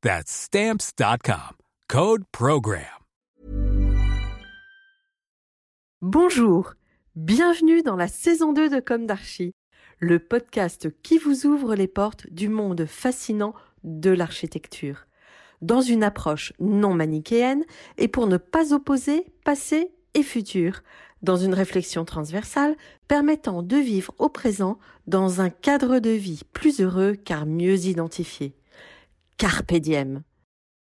[0.00, 1.56] That's stamps.com.
[1.88, 2.84] Code program.
[6.00, 6.74] Bonjour,
[7.16, 9.56] bienvenue dans la saison 2 de Comme d'Archie,
[9.98, 15.08] le podcast qui vous ouvre les portes du monde fascinant de l'architecture,
[15.62, 17.64] dans une approche non manichéenne
[17.96, 20.84] et pour ne pas opposer passé et futur,
[21.22, 22.76] dans une réflexion transversale
[23.08, 28.54] permettant de vivre au présent dans un cadre de vie plus heureux car mieux identifié.
[29.38, 30.24] Carpe diem.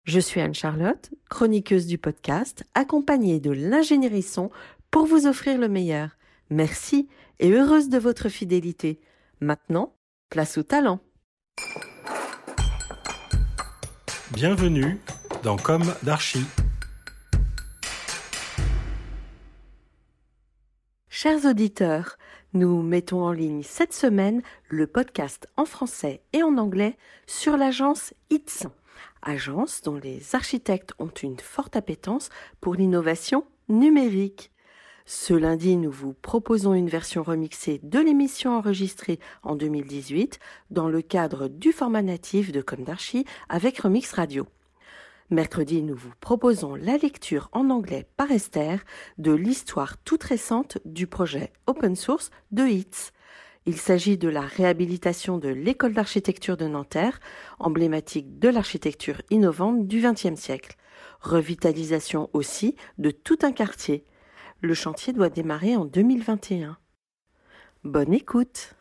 [0.04, 4.52] Je suis Anne-Charlotte, chroniqueuse du podcast, accompagnée de l'ingénierie son
[4.92, 6.10] pour vous offrir le meilleur.
[6.50, 7.08] Merci
[7.40, 9.00] et heureuse de votre fidélité.
[9.40, 9.96] Maintenant,
[10.30, 11.00] place au talent.
[14.30, 15.00] Bienvenue
[15.42, 16.46] dans Comme d'Archie.
[21.08, 22.18] Chers auditeurs,
[22.54, 26.96] nous mettons en ligne cette semaine le podcast en français et en anglais
[27.26, 28.68] sur l'agence ITS,
[29.22, 32.30] agence dont les architectes ont une forte appétence
[32.60, 34.52] pour l'innovation numérique.
[35.04, 40.38] Ce lundi, nous vous proposons une version remixée de l'émission enregistrée en 2018
[40.70, 44.46] dans le cadre du format natif de Comme d'Archie avec Remix Radio.
[45.34, 48.84] Mercredi, nous vous proposons la lecture en anglais par Esther
[49.18, 53.10] de l'histoire toute récente du projet open source de HITS.
[53.66, 57.18] Il s'agit de la réhabilitation de l'école d'architecture de Nanterre,
[57.58, 60.76] emblématique de l'architecture innovante du XXe siècle.
[61.20, 64.04] Revitalisation aussi de tout un quartier.
[64.60, 66.78] Le chantier doit démarrer en 2021.
[67.82, 68.76] Bonne écoute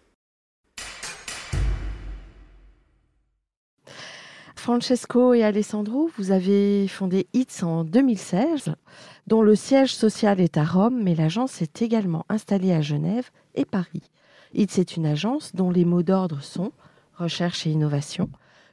[4.63, 8.75] Francesco et Alessandro, vous avez fondé HITS en 2016,
[9.27, 13.65] dont le siège social est à Rome, mais l'agence est également installée à Genève et
[13.65, 14.09] Paris.
[14.53, 16.71] HITS est une agence dont les mots d'ordre sont
[17.15, 18.29] recherche et innovation,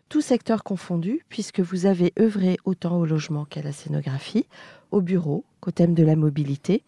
[0.08, 4.46] tout secteur confondu, puisque vous avez œuvré autant au logement qu'à la scénographie,
[4.92, 6.84] au bureau, qu'au thème de la mobilité.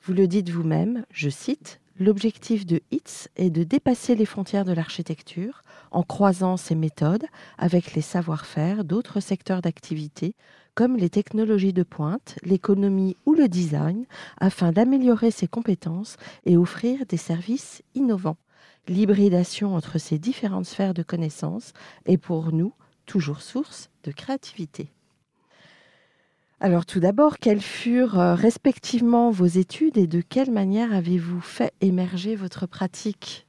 [0.00, 4.72] Vous le dites vous-même, je cite, L'objectif de HITS est de dépasser les frontières de
[4.72, 7.24] l'architecture en croisant ses méthodes
[7.56, 10.34] avec les savoir-faire d'autres secteurs d'activité
[10.74, 14.04] comme les technologies de pointe, l'économie ou le design
[14.36, 18.36] afin d'améliorer ses compétences et offrir des services innovants.
[18.88, 21.72] L'hybridation entre ces différentes sphères de connaissances
[22.04, 22.74] est pour nous
[23.06, 24.90] toujours source de créativité.
[26.60, 31.72] Alors tout d'abord, quelles furent euh, respectivement vos études et de quelle manière avez-vous fait
[31.82, 33.46] émerger votre pratique?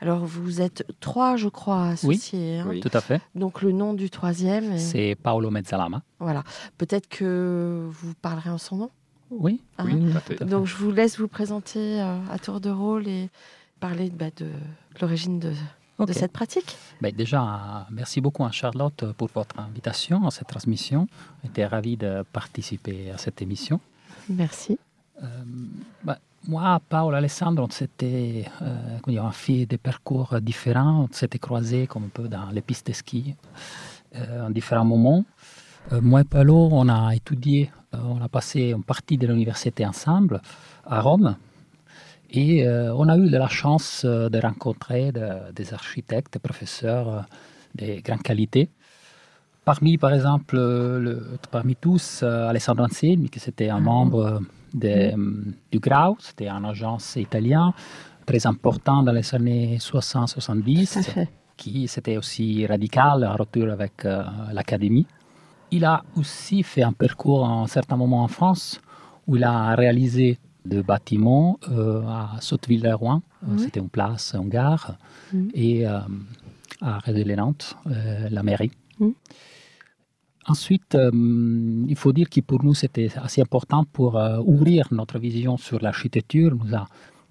[0.00, 2.62] Alors vous êtes trois, je crois, associés.
[2.66, 3.22] Oui, tout à fait.
[3.34, 6.02] Donc le nom du troisième C'est Paolo Mezzalama.
[6.18, 6.44] Voilà.
[6.76, 8.90] Peut-être que vous parlerez en son nom?
[9.30, 9.62] Oui.
[9.78, 9.88] Hein
[10.42, 13.30] Donc je vous laisse vous présenter euh, à tour de rôle et
[13.80, 14.48] parler bah, de
[15.00, 15.54] l'origine de,
[15.98, 21.06] de cette pratique ben Déjà, merci beaucoup à Charlotte pour votre invitation à cette transmission.
[21.44, 23.78] J'étais ravi de participer à cette émission.
[24.28, 24.78] Merci.
[25.22, 25.26] Euh,
[26.02, 26.16] ben,
[26.48, 31.06] moi, Paolo Alessandro, on s'était euh, on fait des parcours différents.
[31.08, 33.36] On s'était croisés comme un peu dans les pistes de ski
[34.16, 35.24] euh, en différents moments.
[35.92, 39.86] Euh, moi et Paolo, on a étudié, euh, on a passé une partie de l'université
[39.86, 40.40] ensemble
[40.84, 41.36] à Rome.
[42.34, 46.38] Et euh, on a eu de la chance euh, de rencontrer de, des architectes, des
[46.38, 47.20] professeurs euh,
[47.74, 48.70] de grande qualité.
[49.66, 54.40] Parmi, par exemple, le, parmi tous, Alessandro Anselmi, qui c'était un membre
[54.74, 55.12] de,
[55.70, 57.70] du Grau, c'était une agence italienne
[58.26, 61.26] très important dans les années 60-70,
[61.56, 64.02] qui c'était aussi radical en rupture avec
[64.52, 65.06] l'académie.
[65.70, 68.80] Il a aussi fait un parcours à un certain moment en France,
[69.28, 73.58] où il a réalisé de bâtiments euh, à Sotteville-le-Rouen, oui.
[73.58, 74.96] c'était une place, une gare,
[75.34, 75.50] oui.
[75.54, 76.00] et euh,
[76.80, 78.72] à euh, la mairie.
[79.00, 79.14] Oui.
[80.46, 81.10] Ensuite, euh,
[81.88, 85.80] il faut dire que pour nous, c'était assez important pour euh, ouvrir notre vision sur
[85.80, 86.52] l'architecture.
[86.56, 86.88] nous a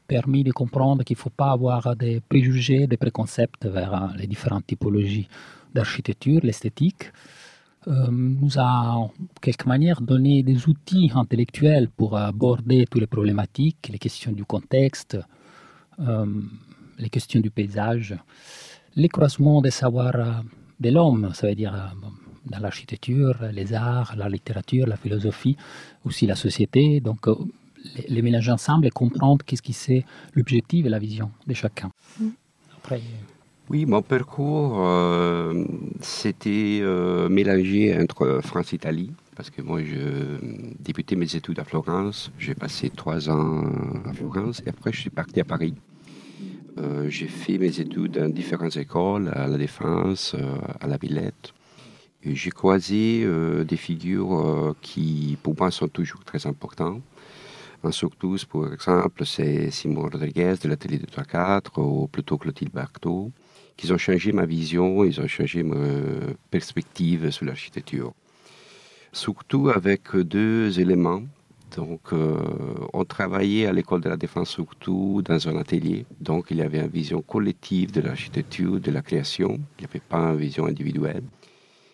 [0.08, 4.28] permis de comprendre qu'il ne faut pas avoir des préjugés, des préconcepts vers euh, les
[4.28, 5.28] différentes typologies
[5.74, 7.12] d'architecture, l'esthétique.
[7.88, 9.12] Nous a en
[9.42, 15.18] quelque manière donné des outils intellectuels pour aborder toutes les problématiques, les questions du contexte,
[15.98, 18.16] les questions du paysage,
[18.96, 20.44] les croisements des savoirs
[20.80, 21.96] de l'homme, ça veut dire
[22.46, 25.58] dans l'architecture, les arts, la littérature, la philosophie,
[26.06, 27.00] aussi la société.
[27.00, 27.36] Donc, euh,
[27.96, 31.92] les, les mélanger ensemble et comprendre qu'est-ce qui c'est l'objectif et la vision de chacun.
[32.20, 32.30] Mm.
[32.78, 33.02] Après,
[33.72, 35.64] oui, mon parcours, euh,
[36.02, 40.38] c'était euh, mélangé entre France et Italie, parce que moi, je
[40.82, 42.34] débutais mes études à Florence.
[42.38, 43.64] J'ai passé trois ans
[44.04, 45.74] à Florence et après, je suis parti à Paris.
[46.80, 50.36] Euh, j'ai fait mes études dans différentes écoles, à la Défense,
[50.82, 51.54] à la Villette.
[52.26, 53.26] J'ai croisé
[53.66, 57.02] des figures qui, pour moi, sont toujours très importantes.
[57.92, 63.32] surtout, pour exemple, c'est Simon Rodriguez de l'atelier de 3-4 ou plutôt Clotilde Barthaud,
[63.78, 65.78] qui ont changé ma vision, ils ont changé ma
[66.50, 68.14] perspective sur l'architecture.
[69.12, 71.24] Surtout avec deux éléments.
[71.76, 72.38] Donc, euh,
[72.94, 76.06] on travaillait à l'école de la défense surtout dans un atelier.
[76.20, 79.60] Donc, il y avait une vision collective de l'architecture, de la création.
[79.80, 81.24] Il n'y avait pas une vision individuelle.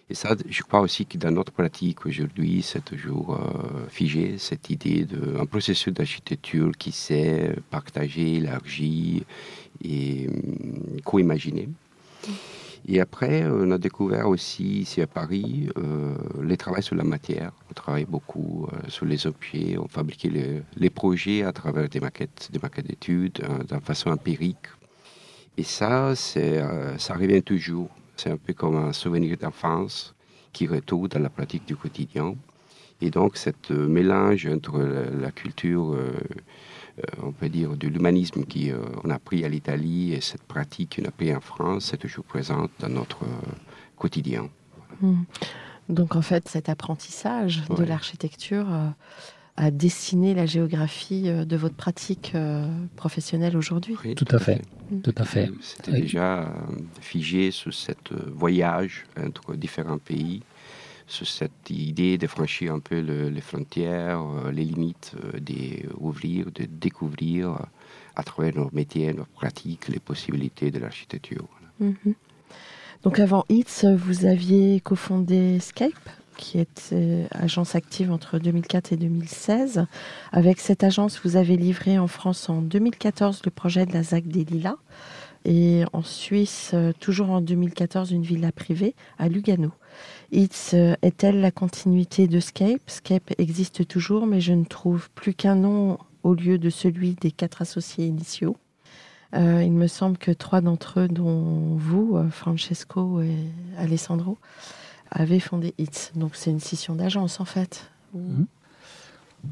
[0.09, 4.69] Et ça, je crois aussi que dans notre pratique aujourd'hui, c'est toujours euh, figé, cette
[4.69, 9.23] idée d'un processus d'architecture qui s'est partagé, élargi
[9.83, 11.69] et euh, co-imaginé.
[12.89, 17.51] Et après, on a découvert aussi ici à Paris euh, les travaux sur la matière.
[17.69, 20.31] On travaille beaucoup euh, sur les objets, on fabriquait
[20.75, 24.67] les, projets à travers des maquettes, des maquettes d'études, d'une façon empirique.
[25.57, 27.89] Et ça, ça revient toujours.
[28.15, 30.15] C'est un peu comme un souvenir d'enfance
[30.53, 32.35] qui retourne dans la pratique du quotidien.
[33.01, 36.35] Et donc, ce euh, mélange entre la, culture, euh, euh,
[37.21, 41.11] on peut dire, de l'humanisme qu'on a pris à l'Italie et cette pratique qu'on a
[41.11, 43.19] pris en France, c'est toujours présente dans notre
[43.95, 44.49] quotidien.
[45.01, 45.23] Hmm.
[45.89, 48.67] Donc, en fait, cet apprentissage de l'architecture
[49.57, 53.95] à dessiner la géographie euh, de votre pratique euh, professionnelle aujourd'hui.
[54.05, 54.61] Oui, tout à fait.
[55.03, 55.49] Tout à fait.
[55.61, 56.45] C'était déjà euh,
[57.01, 57.91] figé sur ce
[58.31, 60.43] voyage entre différents pays,
[61.07, 64.21] sur cette idée de franchir un peu les frontières,
[64.51, 67.57] les limites, d'ouvrir, de découvrir
[68.15, 71.47] à travers nos métiers, nos pratiques, les possibilités de l'architecture.
[71.79, 72.13] Mhm.
[73.03, 78.97] Donc avant HITS, vous aviez cofondé Skype qui est euh, agence active entre 2004 et
[78.97, 79.85] 2016.
[80.31, 84.27] Avec cette agence, vous avez livré en France en 2014 le projet de la ZAC
[84.27, 84.77] des Lilas
[85.45, 89.71] et en Suisse, euh, toujours en 2014, une villa privée à Lugano.
[90.31, 95.33] It's euh, est-elle la continuité de Scape Scape existe toujours, mais je ne trouve plus
[95.33, 98.57] qu'un nom au lieu de celui des quatre associés initiaux.
[99.33, 103.35] il me semble que trois d'entre eux, dont vous, Francesco et
[103.77, 104.37] Alessandro,
[105.11, 106.11] avait fondé HITS.
[106.15, 107.89] Donc c'est une scission d'agence en fait.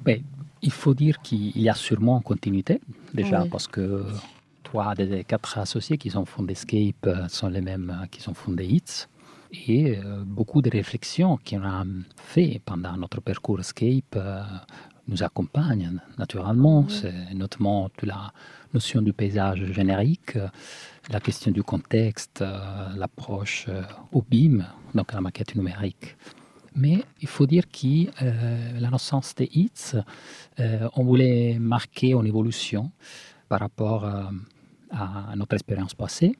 [0.03, 0.21] Ben,
[0.61, 2.81] il faut dire qu'il y a sûrement une continuité
[3.13, 4.05] déjà parce que
[4.63, 8.33] trois des quatre associés qui ont fondé Scape euh, sont les mêmes euh, qui ont
[8.33, 9.07] fondé HITS.
[9.67, 11.85] Et euh, beaucoup de réflexions qu'on a
[12.17, 14.17] fait pendant notre parcours Scape
[15.07, 16.87] nous accompagnent naturellement.
[16.89, 18.33] C'est notamment toute la
[18.73, 20.37] notion du paysage générique,
[21.11, 22.43] la question du contexte,
[22.95, 23.67] l'approche
[24.11, 26.17] au BIM, donc la maquette numérique.
[26.75, 29.95] Mais il faut dire que euh, la naissance des hits,
[30.59, 32.91] euh, on voulait marquer une évolution
[33.47, 34.23] par rapport euh,
[34.91, 36.37] à notre expérience passée.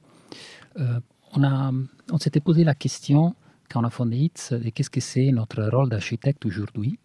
[1.38, 3.36] On, s'était posé la question,
[3.70, 7.00] quand on a fondé HITS, de qu'est-ce que c'est notre rôle d'architecte aujourd'hui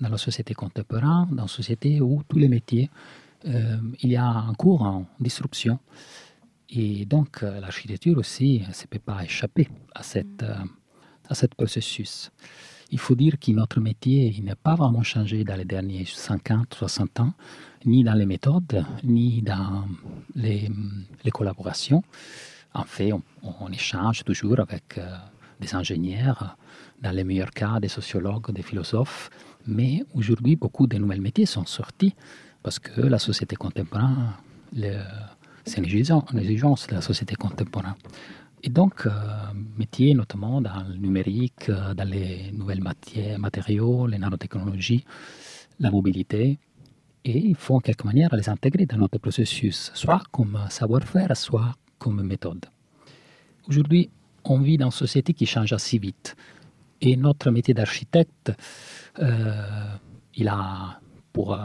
[0.00, 2.90] dans la société contemporaine, dans une société où tous les métiers,
[3.44, 5.78] il y a un cours en disruption.
[6.68, 10.44] Et donc, l'architecture aussi ne peut pas échapper à cette,
[11.28, 12.30] à ce processus.
[12.90, 17.20] Il faut dire que notre métier n'a pas vraiment changé dans les derniers 50, 60
[17.20, 17.32] ans,
[17.84, 19.88] ni dans les méthodes, ni dans
[20.34, 20.70] les,
[21.32, 22.02] collaborations.
[22.74, 25.16] En fait, on, échange toujours avec euh,
[25.60, 26.56] des ingénieurs,
[27.02, 29.30] dans les meilleurs cas des sociologues, des philosophes,
[29.66, 32.14] mais aujourd'hui, beaucoup de nouveaux métiers sont sortis
[32.62, 34.32] parce que la société contemporaine,
[35.64, 37.94] c'est une exigence de la société contemporaine.
[38.62, 39.10] Et donc, euh,
[39.78, 45.04] métiers notamment dans le numérique, euh, dans les nouvelles matières, matériaux, les nanotechnologies,
[45.78, 46.58] la mobilité.
[47.24, 51.74] Et il faut en quelque manière les intégrer dans notre processus, soit comme savoir-faire, soit
[51.98, 52.66] comme méthode.
[53.68, 54.10] Aujourd'hui,
[54.44, 56.36] on vit dans une société qui change assez vite.
[57.00, 58.52] Et notre métier d'architecte,
[59.18, 59.96] euh,
[60.34, 61.00] il a
[61.32, 61.58] pour euh,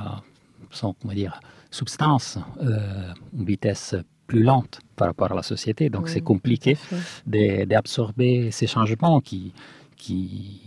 [0.72, 3.96] son comment dire, substance une vitesse
[4.28, 5.90] plus lente par rapport à la société.
[5.90, 6.78] Donc c'est compliqué
[7.26, 9.54] d'absorber ces changements qui,
[9.96, 10.62] qui,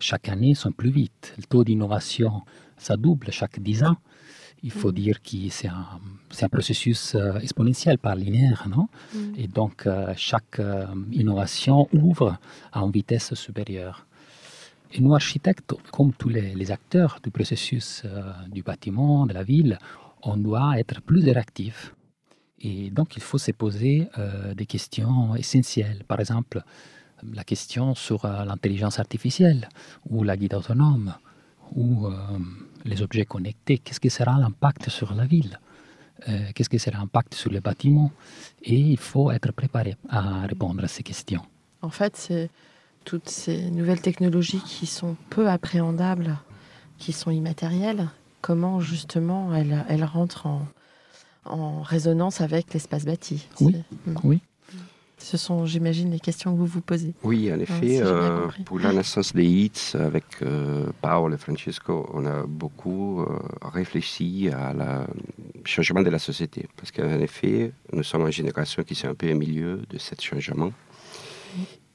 [0.00, 1.34] chaque année, sont plus vite.
[1.36, 2.42] Le taux d'innovation,
[2.76, 3.96] ça double chaque 10 ans
[4.62, 4.94] il faut mm.
[4.94, 6.00] dire que c'est un,
[6.42, 8.88] un, processus euh, exponentiel, pas linéaire, non?
[9.14, 9.34] Mm.
[9.36, 12.38] Et donc, euh, chaque euh, innovation ouvre
[12.72, 14.06] à une vitesse supérieure.
[14.92, 18.02] Et nous, architectes, comme tous les, acteurs du processus
[18.48, 19.78] du bâtiment, de la ville,
[20.22, 21.94] on doit être plus réactifs.
[22.58, 24.08] Et donc, il faut se poser
[24.56, 26.02] des questions essentielles.
[26.08, 26.64] Par exemple,
[27.22, 29.68] la question sur l'intelligence artificielle
[30.08, 31.14] ou la guide autonome
[31.74, 32.08] ou
[32.84, 35.58] les objets connectés, qu'est-ce que sera l'impact sur la ville?
[36.28, 38.10] Euh, Qu'est-ce que sera l'impact sur les bâtiments
[38.62, 41.42] Et il faut être préparé à répondre à ces questions.
[41.82, 42.50] En fait, c'est
[43.04, 46.36] toutes ces nouvelles technologies qui sont peu appréhendables,
[46.98, 48.08] qui sont immatérielles,
[48.42, 50.66] comment justement elles, elles rentrent en,
[51.46, 53.46] en résonance avec l'espace bâti?
[53.60, 53.76] Oui,
[54.24, 54.42] oui.
[55.20, 57.14] Ce sont, j'imagine, les questions que vous vous posez.
[57.22, 62.24] Oui, en effet, euh, pour la naissance des hits, avec euh, Paolo et Francesco, on
[62.24, 65.06] a beaucoup euh, réfléchi à la
[65.64, 66.66] changement de la société.
[66.76, 70.14] Parce qu'en effet, nous sommes une génération qui s'est un peu au milieu de ce
[70.18, 70.72] changement.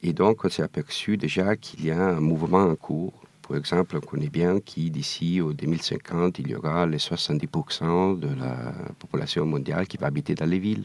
[0.02, 3.12] Et donc, on s'est aperçu déjà qu'il y a un mouvement en cours.
[3.46, 8.72] Par exemple, on connaît bien qu'ici, au 2050, il y aura les 70% de la
[8.98, 10.84] population mondiale qui va habiter dans les villes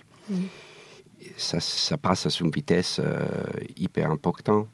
[1.38, 3.26] ça, passe à une vitesse euh,
[3.78, 4.68] hyper importante.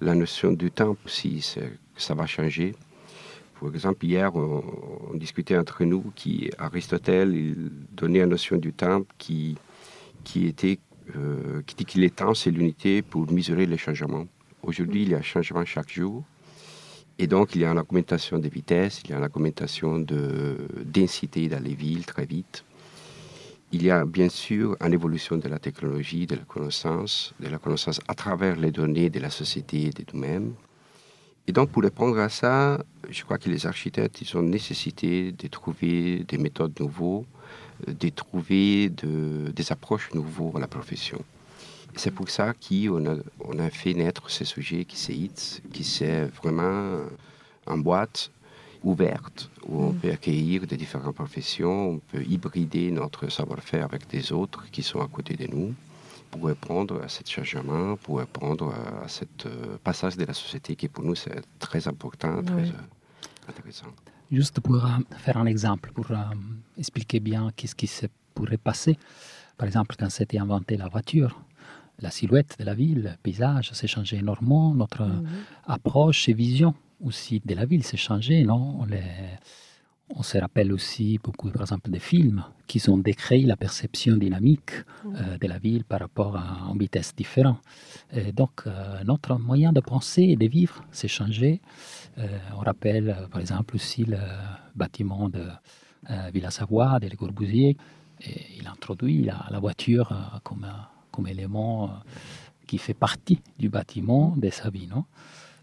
[0.00, 1.56] La notion du temps aussi,
[1.96, 2.74] ça va changer.
[3.60, 7.10] Par exemple, hier, on, discutait entre nous qu'Aristote
[7.92, 9.56] donnait la notion du temps qui,
[10.34, 10.80] était
[11.14, 14.26] euh, qui dit que le temps, c'est l'unité pour mesurer les changements.
[14.64, 16.24] Aujourd'hui, il y a un changement chaque jour.
[17.18, 20.56] Et donc, il y a une augmentation de vitesse, il y a une augmentation de
[20.84, 22.64] densité dans les villes très vite.
[23.74, 27.56] Il y a bien sûr une évolution de la technologie, de la connaissance, de la
[27.56, 30.52] connaissance à travers les données de la société et de nous-mêmes.
[31.46, 35.48] Et donc, pour répondre à ça, je crois que les architectes, ils ont nécessité de
[35.48, 37.24] trouver des méthodes nouvelles,
[37.86, 41.18] de trouver des approches nouvelles à la profession.
[41.96, 43.06] C'est pour ça qu'on
[43.58, 45.14] a, fait naître ce sujet qui c'est
[45.72, 47.00] qui c'est vraiment
[47.66, 48.30] en boîte
[48.84, 49.96] ouverte, où on mm.
[49.96, 55.00] peut accueillir des différentes professions, on peut hybrider notre savoir-faire avec des autres qui sont
[55.00, 55.74] à côté de nous
[56.30, 58.72] pour répondre à ce changement, pour répondre
[59.04, 63.48] à ce euh, passage de la société qui pour nous c'est très important, très euh,
[63.48, 63.88] intéressant.
[64.30, 66.06] Juste pour euh, faire un exemple, pour
[66.78, 68.98] expliquer bien qu'est-ce qui se pourrait passer.
[69.58, 71.38] Par exemple, quand s'était inventée la voiture,
[72.00, 75.26] la silhouette de la ville, le paysage s'est changé énormément, notre mm-hmm.
[75.66, 78.80] approche et vision aussi de la ville s'est changé, non?
[78.80, 78.86] On,
[80.16, 84.72] on, se rappelle aussi beaucoup, par exemple, des films qui ont décrit la perception dynamique
[85.06, 87.58] euh, de la ville par rapport à une vitesse différente.
[88.34, 91.60] donc, euh, notre moyen de penser et de vivre s'est changé.
[92.18, 94.18] Euh, on rappelle, par exemple, aussi le
[94.74, 95.44] bâtiment de
[96.34, 97.76] Villa Savoie, de Le Corbusier.
[98.20, 100.66] Et il introduit la, la voiture comme,
[101.10, 101.90] comme élément
[102.66, 104.86] qui fait partie du bâtiment de sa vie.
[104.86, 105.04] Non?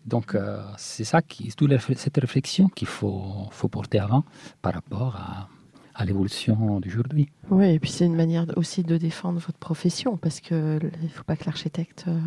[0.05, 4.23] Donc, euh, c'est ça, qui, toute cette réflexion qu'il faut, faut porter avant
[4.61, 5.49] par rapport à,
[5.95, 7.29] à l'évolution d'aujourd'hui.
[7.49, 11.23] Oui, et puis c'est une manière aussi de défendre votre profession, parce qu'il ne faut
[11.23, 12.19] pas que l'architecte euh,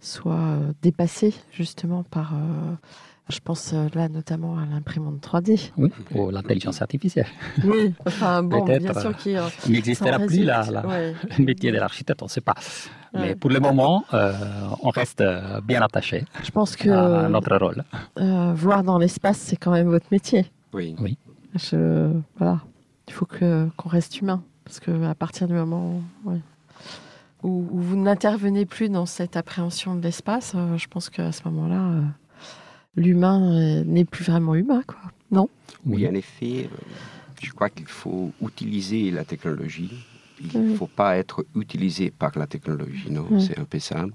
[0.00, 2.34] soit euh, dépassé justement par
[3.28, 5.70] je pense là notamment à l'imprimante 3D.
[5.76, 7.26] Oui, ou l'intelligence artificielle.
[7.64, 10.62] Oui, enfin bon, bien sûr qu'il euh, n'existera plus la,
[11.38, 12.54] le métier de l'architecte, on ne sait pas.
[13.20, 14.32] Mais pour le moment, euh,
[14.82, 15.22] on reste
[15.64, 17.82] bien attaché Je pense que, à notre rôle.
[18.54, 20.46] voir dans l'espace, c'est quand même votre métier.
[20.72, 20.94] Oui.
[21.00, 21.18] oui.
[21.54, 22.60] Je, voilà.
[23.08, 24.42] Il faut que, qu'on reste humain.
[24.64, 26.32] Parce qu'à partir du moment où,
[27.42, 32.02] où, vous n'intervenez plus dans cette appréhension de l'espace, je pense qu'à ce moment-là
[32.96, 34.98] l'humain euh, n'est plus vraiment humain, quoi.
[35.30, 35.48] Non?
[35.84, 36.76] Oui, en effet, euh,
[37.42, 39.92] je crois qu'il faut utiliser la technologie.
[40.40, 44.06] Il ne faut pas être utilisé par la technologie, non C'est un peu ça.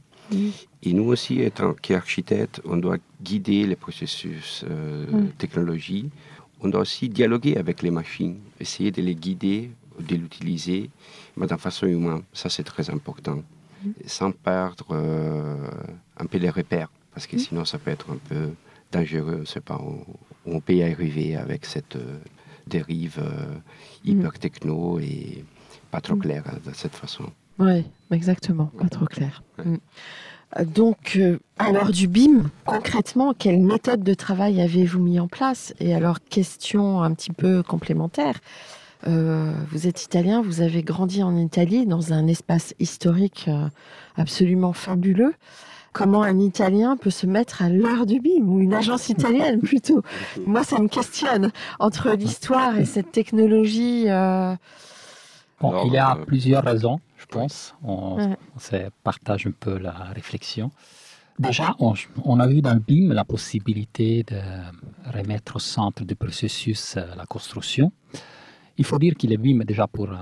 [0.83, 5.05] Et nous aussi, étant qu'architectes, on doit guider les processus euh,
[5.37, 6.09] technologie.
[6.61, 10.89] On doit aussi dialoguer avec les machines, essayer de les guider, de l'utiliser,
[11.35, 12.21] mais d'une façon humaine.
[12.33, 13.43] Ça, c'est très important.
[14.05, 14.95] Sans perdre
[16.17, 18.51] un peu les repères, parce que sinon, ça peut être un peu
[18.91, 19.43] dangereux.
[19.45, 20.05] C'est pas où,
[20.45, 22.19] on peut y arriver avec cette euh,
[22.67, 23.57] dérive euh,
[24.03, 25.43] hyper techno et
[25.91, 26.21] pas trop mm.
[26.21, 27.25] claire hein, de cette façon.
[27.59, 29.43] Oui, exactement, pas trop clair.
[29.63, 29.77] Mm.
[30.65, 35.73] Donc, euh, à l'heure du BIM, concrètement, quelle méthode de travail avez-vous mis en place?
[35.79, 38.39] Et alors, question un petit peu complémentaire.
[39.07, 43.67] Euh, vous êtes italien, vous avez grandi en Italie dans un espace historique euh,
[44.17, 45.33] absolument fabuleux.
[45.93, 50.03] Comment un Italien peut se mettre à l'heure du BIM ou une agence italienne plutôt?
[50.45, 54.05] Moi, ça me questionne entre l'histoire et cette technologie.
[55.61, 57.75] Bon, il y a plusieurs raisons je pense.
[57.83, 60.71] On, se partage un peu la réflexion.
[61.39, 64.39] Déjà, on, a vu dans le BIM la possibilité de
[65.11, 67.91] remettre au centre du processus euh, la construction.
[68.77, 70.17] Il faut dire qu'il est BIM déjà pour euh,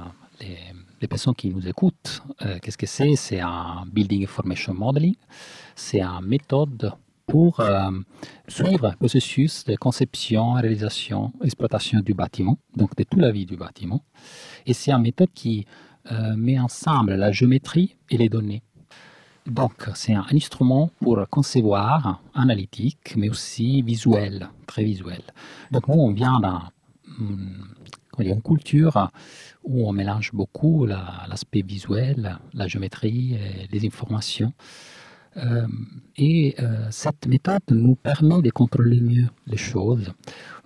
[1.02, 2.22] les, personnes qui nous écoutent.
[2.42, 3.16] Euh, qu'est-ce que c'est?
[3.16, 5.16] C'est un Building Information Modeling.
[5.76, 6.94] C'est une méthode
[7.30, 7.62] pour
[8.48, 13.56] suivre le processus de conception, réalisation, exploitation du bâtiment, donc de toute la vie du
[13.56, 14.04] bâtiment.
[14.66, 15.66] Et c'est une méthode qui
[16.12, 18.64] euh, met ensemble la géométrie et les données.
[19.46, 25.22] Donc, c'est un instrument pour concevoir analytique, mais aussi visuel, très visuel.
[25.72, 26.40] Donc, nous, on vient
[28.18, 29.12] d'une culture
[29.64, 34.54] où on mélange beaucoup l'aspect visuel, la géométrie et les informations.
[35.44, 35.68] Euh,
[36.18, 40.12] et euh, cette méthode nous permet de contrôler mieux les choses.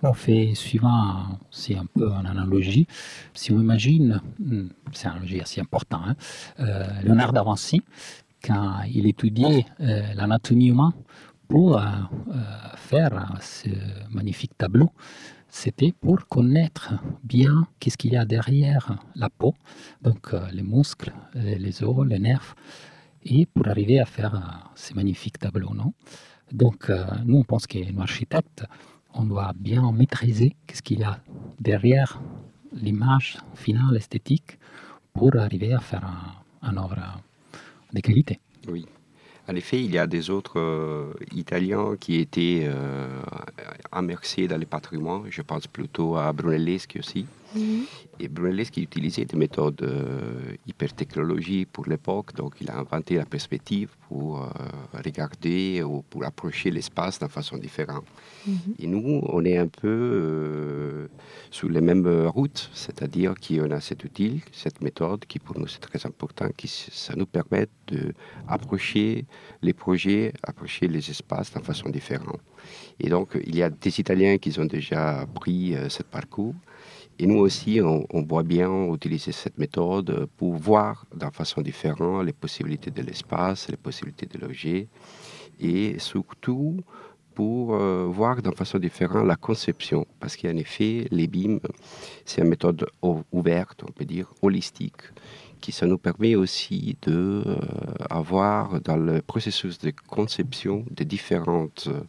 [0.02, 2.86] On fait suivant, c'est un peu une analogie.
[3.34, 6.16] Si on imagine, hmm, c'est une analogie assez importante, hein,
[6.60, 7.82] euh, Léonard da Vinci,
[8.42, 10.92] quand il étudiait l'anatomie humaine
[11.48, 11.80] pour
[12.76, 13.70] faire ce
[14.10, 14.90] magnifique tableau,
[15.48, 19.54] c'était pour connaître bien qu'est-ce qu'il y a derrière la peau,
[20.02, 22.54] donc les muscles, les os, les nerfs
[23.24, 25.74] et pour arriver à faire euh, ces magnifiques tableaux.
[25.74, 25.92] Non?
[26.52, 28.64] Donc, euh, nous, on pense qu'un architecte,
[29.14, 31.18] on doit bien maîtriser ce qu'il y a
[31.60, 32.20] derrière
[32.72, 34.58] l'image finale esthétique
[35.12, 36.04] pour arriver à faire
[36.62, 37.20] un, œuvre
[37.92, 38.40] de qualité.
[38.68, 38.86] Oui.
[39.46, 43.20] En effet, il y a des autres euh, Italiens qui étaient euh,
[43.94, 45.24] immersés dans les patrimoines.
[45.30, 47.26] Je pense plutôt à Brunelleschi aussi.
[47.54, 47.86] Mhm.
[48.20, 53.24] Et Brunelleschi utilisait des méthodes euh, hyper technologiques pour l'époque, donc il a inventé la
[53.24, 54.48] perspective pour euh,
[55.04, 58.04] regarder ou pour approcher l'espace d'une façon différente.
[58.46, 58.74] Mhm.
[58.78, 61.08] Et nous, on est un peu euh,
[61.50, 65.80] sur les mêmes routes, c'est-à-dire qu'on a cet outil, cette méthode qui pour nous c'est
[65.80, 69.26] très important, qui ça nous permet d'approcher
[69.62, 72.40] les projets, approcher les espaces d'une façon différente.
[73.00, 76.54] Et donc, il y a des Italiens qui ont déjà pris ce parcours.
[77.18, 82.32] Et nous aussi, on, voit bien utiliser cette méthode pour voir d'une façon différente les
[82.32, 84.88] possibilités de l'espace, les possibilités de l'objet,
[85.60, 86.80] et surtout
[87.34, 90.06] pour euh, voir d'une façon différente la conception.
[90.18, 91.58] Parce qu'en effet, les BIM,
[92.24, 92.86] c'est une méthode
[93.32, 95.02] ouverte, on peut dire, holistique,
[95.60, 102.02] qui ça nous permet aussi d'avoir euh, dans le processus de conception des différentes euh,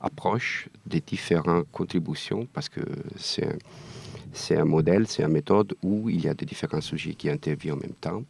[0.00, 2.80] approches, des différentes contributions, parce que
[3.16, 3.58] c'est
[4.36, 7.74] c'est un modèle, c'est une méthode où il y a des différents sujets qui interviennent
[7.74, 8.22] en même temps.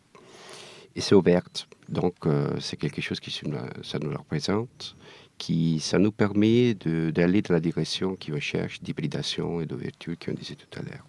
[0.94, 1.42] Et c'est ouvert.
[1.88, 4.96] Donc, euh, c'est quelque chose qui ça nous représente,
[5.36, 10.54] qui ça nous permet d'aller dans la direction qui recherche d'hybridation et d'ouverture, qu'on disait
[10.54, 11.06] tout à l'heure.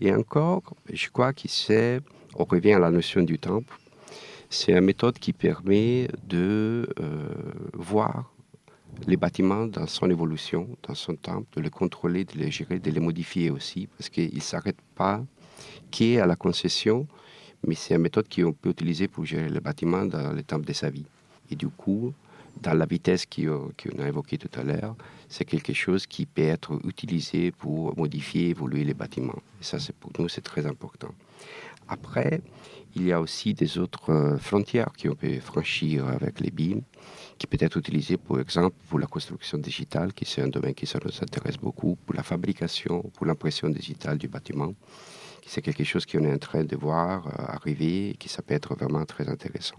[0.00, 2.00] Et encore, je crois qu'il c'est,
[2.34, 3.78] on revient à la notion du temple,
[4.50, 7.28] c'est une méthode qui permet de euh,
[7.72, 8.33] voir
[9.06, 12.90] les bâtiments dans son évolution, dans son temps, de les contrôler, de les gérer, de
[12.90, 15.22] les modifier aussi, parce qu'ils ne s'arrêtent pas
[15.90, 17.06] qu'à la concession,
[17.66, 20.90] mais c'est une méthode qu'on peut utiliser pour gérer le bâtiment dans temps de sa
[20.90, 21.06] vie.
[21.50, 22.12] Et du coup,
[22.60, 24.96] dans la vitesse qu'on a évoquée tout à l'heure,
[25.28, 29.42] c'est quelque chose qui peut être utilisé pour modifier, évoluer les bâtiments.
[29.60, 31.14] Et ça, pour nous, c'est très important.
[31.88, 32.40] Après,
[32.94, 36.80] il y a aussi des autres euh, frontières qu'on peut franchir avec les BIM
[37.38, 40.86] qui peut être utilisé, par exemple, pour la construction digitale, qui c'est un domaine qui
[40.86, 44.72] nous intéresse beaucoup, pour la fabrication, pour l'impression digitale du bâtiment.
[45.46, 48.54] C'est quelque chose qu'on est en train de voir euh, arriver et qui ça peut
[48.54, 49.76] être vraiment très intéressant.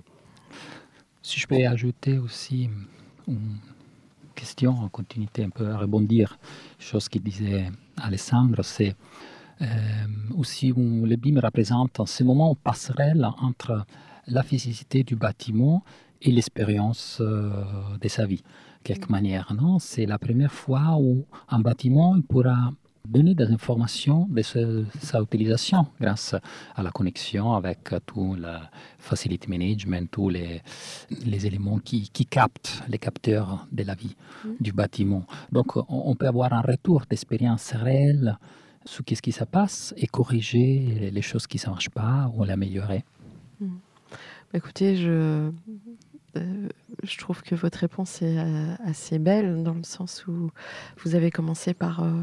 [1.21, 2.69] Si je peux ajouter aussi
[3.27, 3.57] une
[4.35, 6.37] question en continuité, un peu à rebondir,
[6.77, 8.95] chose qu'il disait Alessandro, c'est
[9.61, 9.65] euh,
[10.37, 13.85] aussi où le BIM représente en ce moment une passerelle entre
[14.27, 15.83] la physicité du bâtiment
[16.21, 17.49] et l'expérience euh,
[18.01, 18.43] de sa vie,
[18.83, 19.11] quelque mm.
[19.11, 19.53] manière.
[19.53, 19.79] Non?
[19.79, 22.71] C'est la première fois où un bâtiment pourra
[23.07, 26.35] donner des informations de sa utilisation grâce
[26.75, 28.57] à la connexion avec tout le
[28.97, 30.61] facility management, tous les,
[31.25, 34.49] les éléments qui, qui, captent les capteurs de la vie mm.
[34.59, 35.25] du bâtiment.
[35.51, 38.37] Donc on, peut avoir un retour d'expérience réelle
[38.85, 43.03] sur ce qui se passe et corriger les choses qui ne marchent pas ou l'améliorer.
[43.59, 43.77] Mm.
[44.53, 45.51] Écoutez, je,
[47.03, 50.49] je trouve que votre réponse est euh, assez belle dans le sens où
[51.03, 52.21] vous avez commencé par euh,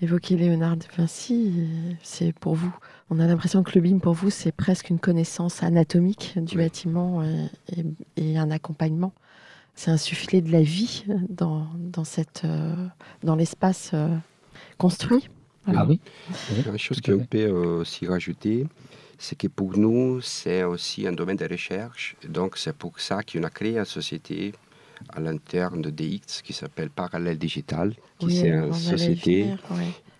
[0.00, 1.68] évoquer Léonard de Vinci.
[2.02, 2.74] C'est pour vous,
[3.10, 6.64] on a l'impression que le BIM pour vous, c'est presque une connaissance anatomique du Oui.
[6.64, 7.84] bâtiment et, et-
[8.32, 9.12] et un accompagnement.
[9.76, 12.74] C'est insuffler de la vie dans, dans, cette, euh,
[13.24, 14.16] dans l'espace euh,
[14.78, 15.28] construit.
[15.66, 15.98] Ah oui,
[16.66, 17.26] Une chose Tout à qu'on fait.
[17.28, 18.66] peut euh, aussi rajouter,
[19.24, 22.14] c'est que pour nous, c'est aussi un domaine de recherche.
[22.38, 24.52] Donc, c'est pour ça qu'on a créé une société
[25.16, 29.54] à l'interne de DX qui s'appelle Parallèle Digital, qui Oui, c'est une société,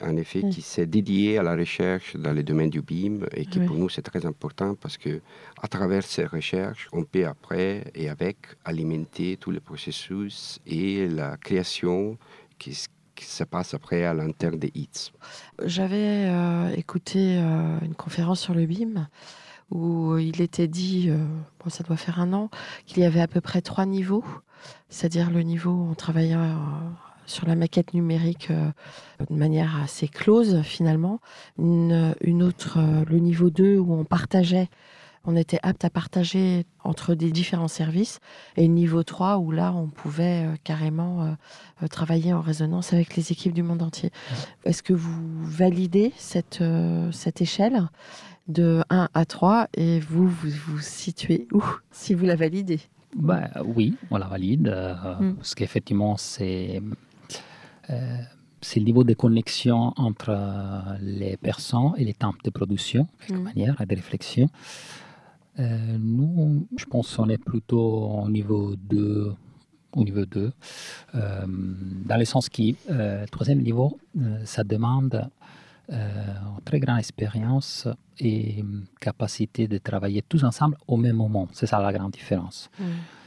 [0.00, 0.50] en effet, Oui.
[0.54, 3.66] qui s'est dédiée à la recherche dans les domaines du BIM et qui Oui.
[3.66, 5.20] pour nous, c'est très important parce que
[5.62, 11.36] à travers ces recherches, on peut après et avec alimenter tous les processus et la
[11.36, 12.16] création
[12.58, 12.72] qui,
[13.14, 15.12] qui se passe après à l'interne des HITS.
[15.64, 19.09] J'avais euh, écouté euh, une conférence sur le BIM
[19.70, 21.16] où il était dit, euh,
[21.62, 22.50] bon, ça doit faire un an,
[22.87, 24.24] qu'il y avait à peu près trois niveaux,
[24.88, 26.37] c'est-à-dire le niveau où on travaillait
[27.27, 31.20] sur la maquette numérique de manière assez close finalement,
[31.59, 34.68] une, autre, le niveau 2 où on partageait,
[35.26, 38.20] on était apte à partager entre des différents services,
[38.56, 41.32] et niveau 3 où là on pouvait euh, carrément euh,
[41.82, 44.10] euh, travailler en résonance avec les équipes du monde entier.
[44.64, 46.62] Est-ce que vous validez cette,
[47.12, 47.88] cette échelle
[48.48, 52.80] de 1 à 3 et vous vous, vous situez où si vous la validez?
[53.16, 55.34] Ben, oui, on la valide, euh, Mm.
[55.37, 56.82] parce qu'effectivement, c'est
[57.90, 58.16] euh,
[58.60, 60.34] c'est le niveau de connexion entre
[61.00, 63.42] les personnes et les temps de production, de quelque Mm.
[63.44, 64.48] manière, et de réflexion.
[65.58, 69.32] Euh, nous, je pense qu'on est plutôt au niveau 2,
[69.92, 70.52] au niveau 2
[71.14, 73.98] euh, dans le sens qui, euh, troisième niveau,
[74.44, 75.28] ça demande
[75.90, 77.86] une très grande expérience
[78.18, 78.64] et
[79.00, 81.46] capacité de travailler tous ensemble au même moment.
[81.52, 82.70] C'est ça la grande différence.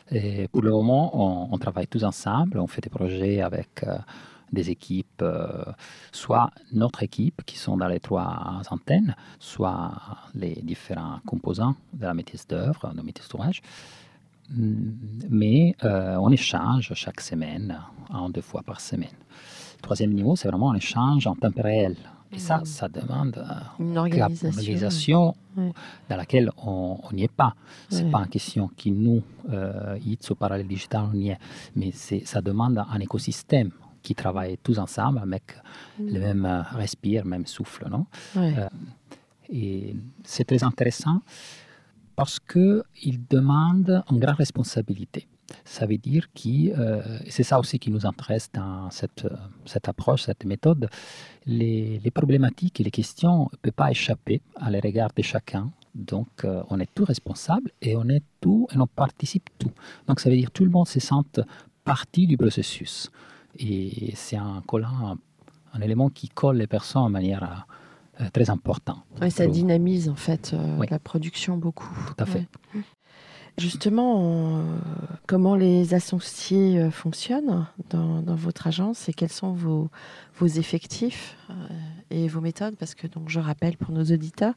[0.09, 3.85] Et pour le moment, on, on travaille tous ensemble, on fait des projets avec
[4.51, 5.63] des équipes, euh,
[6.11, 9.91] soit notre équipe qui sont dans les trois antennes, soit
[10.35, 13.61] les différents composants de la maîtrise d'œuvre, de maîtrise d'ouvrage.
[14.49, 14.73] Mm,
[15.29, 17.77] Mais euh, on échange chaque semaine,
[18.09, 19.17] en deux fois par semaine.
[19.81, 21.95] Troisième niveau, c'est vraiment un échange en temps réel.
[22.31, 22.65] Et ça, Mm.
[22.65, 24.49] ça demande euh, Une organisation.
[24.51, 25.35] une organisation
[26.09, 27.53] dans laquelle on n'y est pas.
[27.89, 28.11] C'est Ouais.
[28.11, 31.37] pas une question qui nous, euh, ITS au parallèle digital, on y est.
[31.75, 35.43] Mais ça demande un écosystème qui travaille tous ensemble avec
[35.99, 37.87] le même euh, respire, même souffle.
[37.89, 38.05] Non?
[38.35, 38.53] Ouais.
[38.57, 38.67] Euh,
[39.49, 41.21] et c'est très intéressant
[42.15, 45.27] parce qu'il demande une grande responsabilité.
[45.63, 49.25] Ça veut dire que euh, c'est ça aussi qui nous intéresse dans cette,
[49.65, 50.89] cette approche, cette méthode.
[51.45, 55.71] Les, les problématiques et les questions ne peuvent pas échapper à les regards de chacun.
[55.95, 59.71] Donc, euh, on est tous responsables et on est tout et on participe tout.
[60.07, 61.39] Donc, ça veut dire que tout le monde se sente
[61.83, 63.09] partie du processus.
[63.59, 65.17] Et c'est un collant, un,
[65.73, 67.65] un élément qui colle les personnes de manière
[68.21, 69.03] euh, très importante.
[69.21, 70.87] Ouais, ça Pour- dynamise en fait euh, Oui.
[70.89, 71.89] la production beaucoup.
[72.07, 72.47] Tout à fait.
[72.75, 72.81] Ouais.
[73.59, 74.79] Justement, on-
[75.25, 79.89] comment les associés euh, fonctionnent dans, dans votre agence et quels sont vos,
[80.39, 81.53] vos effectifs euh,
[82.11, 82.75] et vos méthodes?
[82.77, 84.53] Parce que donc je rappelle pour nos auditeurs,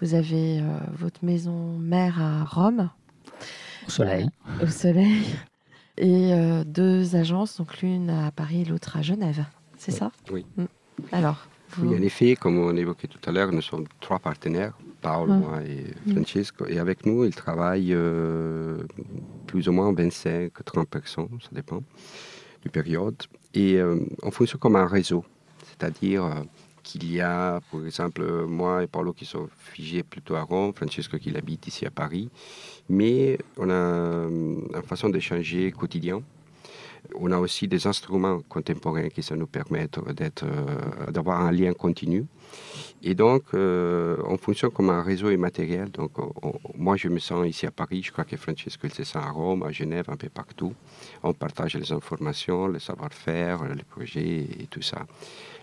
[0.00, 2.90] vous avez euh, votre maison mère à Rome,
[3.88, 4.28] Au soleil.
[4.62, 5.24] au Soleil,
[5.96, 9.44] et euh, deux agences, donc l'une à Paris et l'autre à Genève.
[9.78, 9.98] C'est Oui.
[9.98, 10.12] ça?
[10.32, 10.46] Oui.
[10.56, 10.64] Mm.
[11.12, 14.76] Alors, vous- Oui, en effet, comme on évoquait tout à l'heure, nous sommes trois partenaires,
[15.02, 15.36] Paolo, Ah.
[15.36, 16.12] moi et Mm.
[16.14, 16.66] Francesco.
[16.66, 18.78] Et avec nous, ils travaillent euh,
[19.46, 21.82] plus ou moins 25-30 personnes, ça dépend
[22.62, 23.16] du période.
[23.54, 25.24] Et euh, on fonctionne comme un réseau,
[25.64, 26.34] c'est-à-dire euh,
[26.84, 30.72] qu'il y a, par exemple, euh, moi et Paolo qui sont figés plutôt à Rome,
[30.74, 32.28] Francesco qui habite ici à Paris.
[32.88, 34.28] Mais on a euh,
[34.74, 36.22] une façon d'échanger quotidien.
[37.16, 41.72] On a aussi des instruments contemporains qui ça nous permettent d'être, euh, d'avoir un lien
[41.74, 42.24] continu.
[43.02, 45.90] Et donc, euh, on fonctionne comme un réseau immatériel.
[45.90, 48.02] Donc, on- on- moi, je me sens ici à Paris.
[48.02, 50.72] Je crois que Francesco, il se sent à Rome, à Genève, un peu partout.
[51.22, 55.00] On partage les informations, le savoir-faire, les projets et tout ça.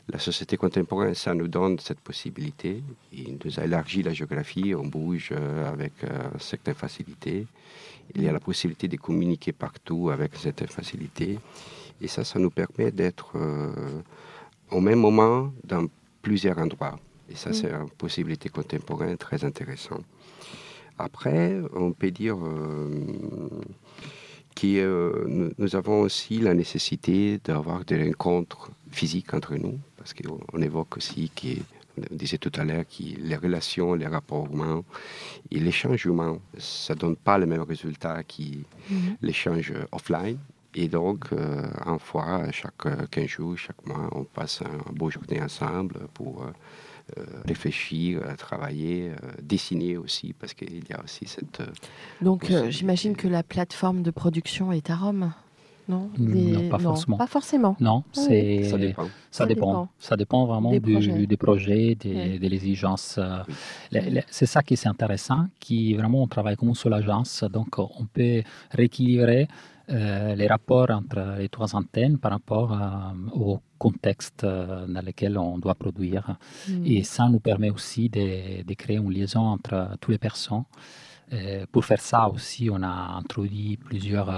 [0.10, 2.84] La société contemporaine, ça nous donne cette possibilité.
[3.14, 4.74] Il nous a élargi la géographie.
[4.76, 7.48] On bouge euh, avec euh, certaines facilités.
[8.16, 11.40] Il y a la possibilité de communiquer partout avec cette facilité.
[12.02, 14.02] Et ça, ça nous permet d'être euh,
[14.72, 15.86] au même moment dans
[16.22, 17.00] plusieurs endroits.
[17.30, 17.54] Et ça, Mm.
[17.54, 20.04] c'est une possibilité contemporaine très intéressante.
[20.98, 22.90] Après, on peut dire euh,
[24.56, 30.40] que nous, nous avons aussi la nécessité d'avoir des rencontres physiques entre nous, parce qu'on
[30.54, 31.48] on évoque aussi que
[31.98, 34.82] On disait tout à l'heure que les relations, les rapports humains
[35.54, 38.44] et l'échange humain, ça ne donne pas le même résultat que
[38.90, 39.18] Mhm.
[39.22, 40.38] l'échange offline.
[40.74, 45.42] Et donc, euh, une fois, chaque 15 jours, chaque mois, on passe un beau journée
[45.42, 46.52] ensemble pour euh,
[47.18, 51.60] euh, réfléchir, euh, travailler, euh, dessiner aussi, parce qu'il y a aussi cette...
[51.60, 51.68] euh,
[52.22, 55.34] Donc, euh, j'imagine que la plateforme de production est à Rome,
[55.89, 57.17] non non, pas forcément.
[57.17, 57.76] Pas forcément.
[57.80, 58.24] Non, Ah oui.
[58.28, 59.04] c'est ça dépend.
[59.04, 59.67] Ça Ça dépend.
[59.72, 59.89] dépend.
[60.00, 61.26] Ça dépend vraiment Des du- projets.
[61.28, 63.15] des projets, des, l'exigence.
[63.17, 63.39] euh,
[63.94, 64.20] Oui.
[64.30, 68.06] C'est ça qui est intéressant, qui vraiment on travaille comme une seule agence, donc on
[68.06, 68.41] peut
[68.72, 69.48] rééquilibrer
[69.89, 75.38] euh, les rapports entre les trois antennes par rapport à- au contexte euh, dans lequel
[75.38, 76.38] on doit produire.
[76.70, 76.86] Mm.
[76.86, 80.63] Et ça nous permet aussi de, de créer une liaison entre toutes les personnes.
[81.34, 84.30] Euh, pour faire ça aussi, on a introduit plusieurs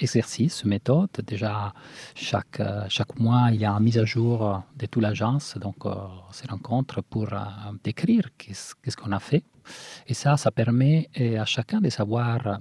[0.00, 1.10] exercices, méthodes.
[1.26, 1.72] Déjà,
[2.14, 5.84] chaque, euh, chaque mois, il y a une mise à jour de toute l'agence, donc
[5.86, 5.94] euh,
[6.28, 7.38] on se rencontre pour euh,
[7.84, 9.44] décrire qu'est-ce qu'on a fait.
[10.06, 11.08] Et ça, ça permet
[11.38, 12.60] à chacun de savoir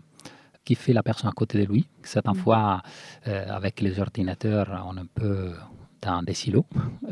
[0.65, 1.87] qui fait la personne à côté de lui.
[2.03, 2.43] Certaines Mm.
[2.43, 2.81] fois,
[3.27, 5.53] euh, avec les ordinateurs, on est un peu
[6.01, 6.65] dans des silos.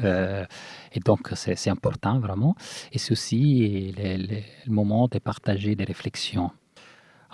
[0.04, 0.46] Euh,
[0.92, 2.56] et donc, c'est important vraiment.
[2.92, 6.52] Et c'est aussi le, le- le moment de partager des réflexions.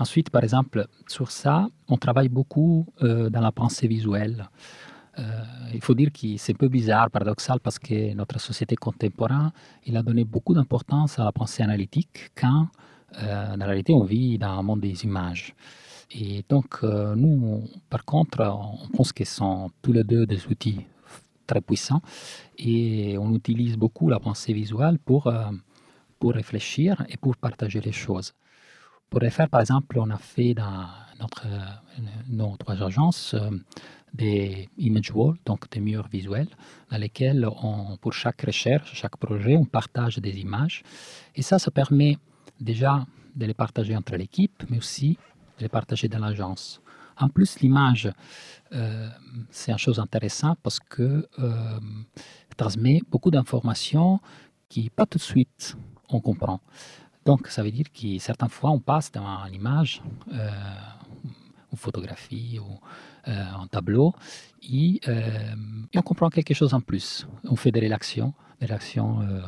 [0.02, 4.50] Ensuite, par exemple, sur ça, on travaille beaucoup euh, dans la pensée visuelle.
[5.20, 5.44] Euh,
[5.76, 9.52] il faut dire que c'est un peu bizarre, paradoxal, parce que notre société contemporaine,
[9.86, 12.66] il a donné beaucoup d'importance à la pensée analytique quand,
[13.22, 15.54] euh, dans la réalité, on vit dans un monde des images.
[16.10, 20.82] Et donc, euh, nous, par contre, on pense qu'ils sont tous les deux des outils
[21.46, 22.02] très puissants
[22.58, 25.32] et on utilise beaucoup la pensée visuelle pour,
[26.18, 28.34] pour réfléchir et pour partager les choses.
[29.12, 30.88] Pour le faire, par exemple, on a fait dans
[31.20, 33.50] notre, euh, nos trois agences euh,
[34.14, 36.48] des image walls, donc des murs visuels,
[36.90, 37.46] dans lesquels,
[38.00, 40.82] pour chaque recherche, chaque projet, on partage des images.
[41.36, 42.18] Et ça, ça permet
[42.58, 45.18] déjà de les partager entre l'équipe, mais aussi
[45.58, 46.82] de les partager dans l'agence.
[47.18, 48.10] En plus, l'image,
[48.72, 49.10] euh,
[49.50, 51.80] c'est une chose intéressante parce que euh,
[52.56, 54.22] transmet beaucoup d'informations
[54.70, 55.76] qui, pas tout de suite,
[56.08, 56.62] on comprend.
[57.26, 60.02] Donc, ça veut dire que certaines fois, on passe dans une image,
[60.34, 60.50] euh,
[61.72, 62.80] une photographie ou
[63.28, 64.14] euh, un tableau,
[64.64, 65.54] et, euh,
[65.94, 67.28] et on comprend quelque chose en plus.
[67.44, 69.42] On fait des réactions, des réactions euh,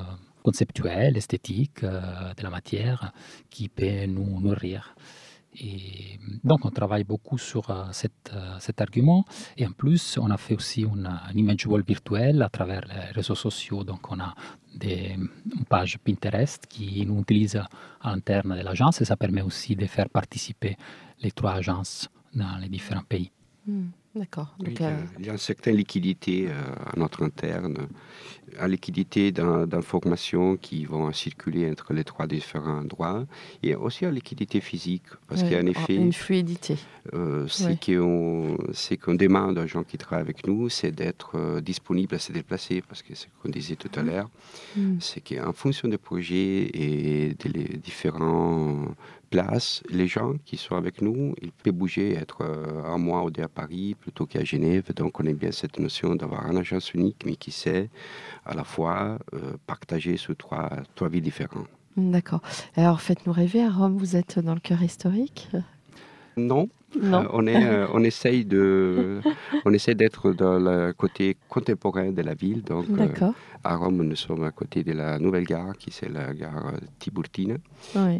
[0.44, 3.12] conceptuelles, esthétiques, euh, de la matière,
[3.50, 4.96] qui peut nous nourrir.
[6.44, 9.26] Donc, on travaille beaucoup sur euh, cet, euh, cet argument.
[9.58, 13.12] Et en plus, on a fait aussi une, une image wall virtuelle à travers les
[13.13, 13.84] réseaux sociaux.
[13.84, 14.34] Donc, on a
[14.82, 15.30] une
[15.70, 20.10] page Pinterest qui nous utilise à l'interne de l'agence et ça permet aussi de faire
[20.10, 20.76] participer
[21.22, 23.32] les trois agences dans les différents pays.
[23.68, 23.89] Mm.
[24.15, 24.54] D'accord.
[24.60, 26.52] Donc, y a, euh, il y a une certaine liquidité euh,
[26.86, 27.88] à notre interne,
[28.62, 33.26] une liquidité d'in- d'informations qui vont circuler entre les trois différents endroits,
[33.63, 36.78] et aussi une liquidité physique, parce ouais, qu'en en- effet, Une fluidité.
[37.15, 38.97] euh, ce Ouais.
[38.97, 43.02] qu'on demande aux gens qui travaillent avec nous, c'est d'être disponible à se déplacer, parce
[43.02, 44.30] que c'est ce qu'on disait tout à l'heure,
[44.78, 44.97] Mm.
[44.99, 48.89] c'est qu'en fonction des projets et des différentes
[49.34, 53.32] places, les gens qui sont avec nous, ils peuvent bouger, être euh, un mois ou
[53.32, 54.93] deux à Paris plutôt qu'à Genève.
[54.96, 57.89] Donc on aime bien cette notion d'avoir une agence unique, mais qui sait
[58.46, 61.67] à la fois euh, partager sur trois, trois vies différentes.
[61.98, 62.41] D'accord.
[62.76, 63.63] Alors, faites-nous rêver.
[63.63, 65.50] À Rome, vous êtes dans le cœur historique?
[66.38, 67.22] Non, Non.
[67.24, 69.19] Euh, on, est, euh, on essaye de,
[69.65, 72.62] on essaie d'être dans le côté contemporain de la ville.
[72.63, 73.08] Donc, euh,
[73.63, 77.56] à Rome, nous sommes à côté de la nouvelle gare, qui c'est la gare Tiburtina.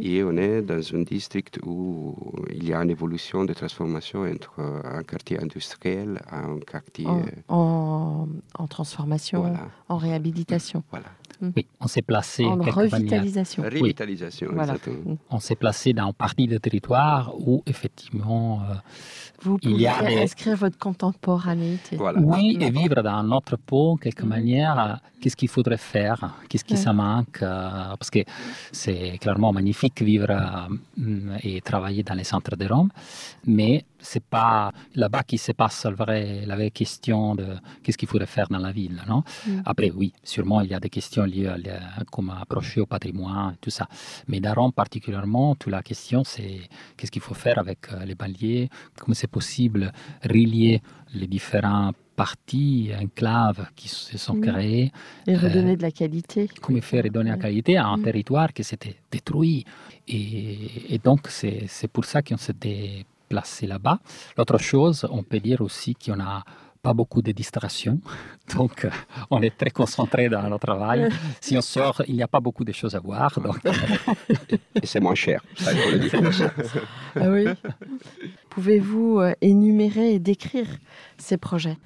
[0.02, 2.16] Et on est dans un district où
[2.50, 4.54] il y a une évolution de transformation entre
[4.86, 7.06] un quartier industriel à un quartier.
[7.06, 9.68] En, en- en transformation, voilà.
[9.90, 11.08] en réhabilitation, voilà.
[11.56, 12.92] Oui, on s'est placé en quelque manière.
[12.94, 13.64] revitalisation.
[13.64, 14.74] Revitalisation, Voilà.
[14.74, 15.18] exactement.
[15.30, 18.74] On s'est placé dans une partie du territoire où effectivement euh,
[19.44, 21.96] Vous Il pouvez y a des- inscrire votre contemporanéité.
[21.98, 22.20] Voilà.
[22.20, 24.30] Oui, et vivre dans notre peau, quelque Mhm.
[24.30, 26.80] manière, euh, qu'est-ce qu'il faudrait faire, qu'est-ce qui Ouais.
[26.80, 28.20] ça manque, euh, parce que
[28.72, 32.90] c'est clairement magnifique vivre euh, et travailler dans les centres de Rome,
[33.46, 37.46] mais c'est pas là-bas qui se passe la vraie, la vraie question de
[37.82, 39.24] qu'est-ce qu'il faudrait faire dans la ville, non?
[39.48, 39.62] Mm.
[39.66, 43.56] Après, oui, sûrement il y a des questions liées à, la- comme approcher au patrimoine,
[43.62, 43.88] tout ça,
[44.28, 46.62] mais dans Rome particulièrement, toute la question c'est
[46.98, 48.68] qu'est-ce qu'il faut faire avec les banlieues,
[49.00, 49.84] comment c'est possible
[50.36, 50.76] relier
[51.20, 51.92] les différents
[52.24, 54.46] parties, enclaves qui se sont Mhm.
[54.48, 54.90] créées,
[55.32, 56.42] Et redonner de la qualité.
[56.64, 58.04] comment faire et donner la qualité à un Mhm.
[58.10, 59.60] territoire qui s'était détruit.
[60.16, 63.98] Et, et donc, c'est c'est pour ça qu'on s'était placé là-bas.
[64.38, 66.38] L'autre chose, on peut dire aussi qu'on a
[66.84, 68.00] pas beaucoup de distractions,
[68.56, 68.90] donc euh,
[69.32, 71.10] on est très concentré dans notre travail.
[71.40, 73.40] Si on sort, il n'y a pas beaucoup de choses à voir.
[73.40, 73.58] Donc...
[74.84, 75.42] Et c'est moins cher.
[75.66, 77.46] ah oui.
[78.50, 80.68] Pouvez-vous euh, énumérer et décrire
[81.18, 81.78] ces projets?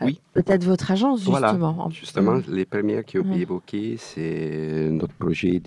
[0.00, 0.20] Euh, oui.
[0.32, 1.72] Peut-être votre agence, justement.
[1.72, 1.90] Voilà.
[1.90, 5.58] Justement, les premières qui ont été évoquées, c'est notre projet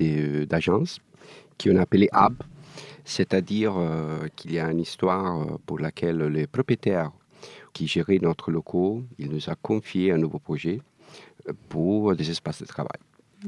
[0.47, 0.99] d'agence
[1.61, 2.35] qu'on a appelé Hub,
[3.03, 3.73] c'est-à-dire
[4.37, 7.11] qu'il y a une histoire pour laquelle les propriétaires
[7.73, 10.79] qui gérait notre locaux, il nous a confié un nouveau projet
[11.47, 12.99] euh, pour des espaces de travail.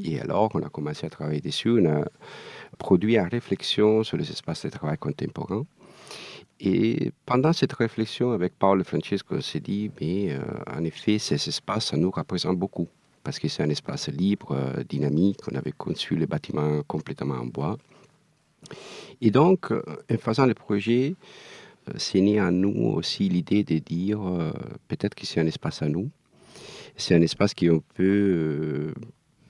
[0.03, 1.69] Et alors, on a commencé à travailler dessus.
[1.69, 2.05] On a
[2.77, 5.65] produit une réflexion sur les espaces de travail contemporains.
[6.59, 10.41] Et pendant cette réflexion avec Paul et Francesco, on s'est dit, mais euh,
[10.75, 12.87] en effet, ces espaces, ça nous représente beaucoup.
[13.23, 15.39] Parce que c'est un espace libre, euh, dynamique.
[15.51, 17.77] On avait conçu le bâtiment complètement en bois.
[19.21, 21.15] Et donc, en faisant le projet,
[21.97, 24.51] c'est né en nous aussi l'idée de dire euh,
[24.87, 26.09] peut-être que c'est un espace à nous.
[26.97, 28.93] C'est un espace qu'on peut euh,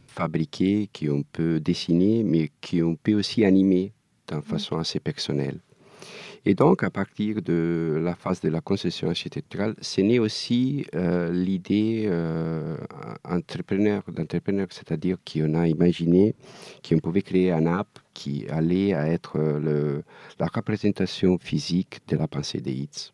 [0.08, 3.94] fabriquer, qu'on peut dessiner, mais qu'on peut aussi animer
[4.28, 5.60] d'une façon assez personnelle.
[6.48, 11.32] Et donc, à partir de la phase de la concession architecturale, c'est né aussi euh,
[11.32, 12.78] l'idée euh,
[13.24, 16.36] entrepreneur, d'entrepreneur, c'est-à-dire qu'on a imaginé
[16.88, 20.04] qu'on pouvait créer un app qui allait être le,
[20.40, 23.12] la représentation physique de la pensée des hits.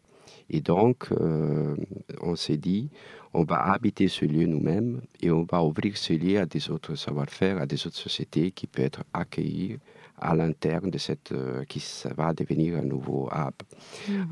[0.50, 1.78] Et donc, euh,
[2.22, 2.90] on s'est dit,
[3.34, 6.96] on va habiter ce lieu nous-mêmes et on va ouvrir ce lieu à des autres
[6.96, 9.78] savoir-faire, à des autres sociétés qui peuvent être accueillies
[10.22, 11.84] à l'interne de cette euh, qui
[12.16, 13.54] va devenir un nouveau hub.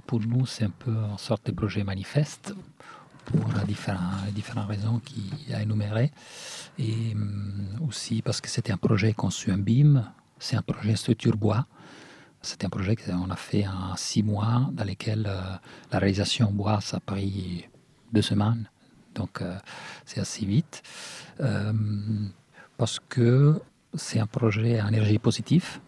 [0.05, 2.53] Pour nous, c'est un peu une sorte de projet manifeste
[3.25, 6.11] pour différentes, différentes raisons qu'il a énumérées.
[6.77, 10.05] Et hum, aussi parce que c'était un projet conçu en BIM,
[10.37, 11.65] c'est un projet structure bois.
[12.41, 15.41] C'était un projet qu'on a fait en six mois, dans lequel euh,
[15.91, 17.67] la réalisation en bois, ça a pris
[18.13, 18.69] deux semaines.
[19.15, 19.57] Donc, euh,
[20.05, 20.81] c'est assez vite.
[22.77, 23.59] parce que
[23.93, 25.79] c'est un projet à énergie positive.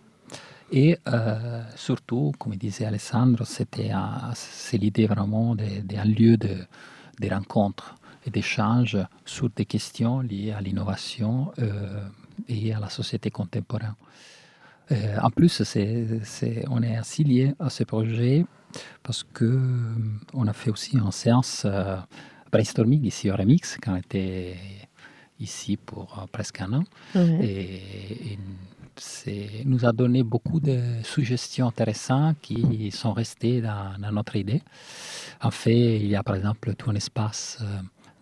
[0.71, 3.91] Et euh, surtout, comme disait Alessandro, c'était
[4.33, 6.65] c'est l'idée vraiment d'un lieu de,
[7.19, 12.07] de rencontres et d'échanges sur des questions liées à l'innovation euh,
[12.47, 13.95] et à la société contemporaine.
[14.91, 15.61] Euh, en plus,
[16.69, 18.45] on est ainsi lié à ce projet
[19.03, 19.59] parce que
[20.33, 21.67] on a fait aussi une séance
[22.49, 24.55] brainstorming ici au Remix quand on était
[25.41, 26.83] ici pour euh, presque un an.
[27.15, 28.37] Et,
[29.25, 34.61] et nous a donné beaucoup de suggestions intéressantes qui sont restées dans, notre idée.
[35.41, 37.65] En fait, il y a par exemple tout un espace euh,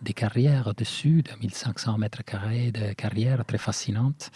[0.02, 4.30] des carrières dessus, de 1500 mètres carrés de carrières très fascinantes,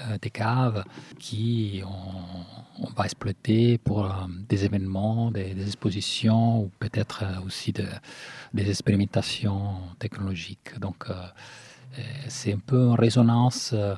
[0.00, 0.84] euh, des caves
[1.18, 4.12] qui on, va exploiter pour
[4.48, 7.86] des événements, des, expositions ou peut-être aussi de,
[8.52, 10.78] des expérimentations technologiques.
[10.80, 11.14] Donc, euh,
[12.28, 13.94] c'est un peu en résonance euh,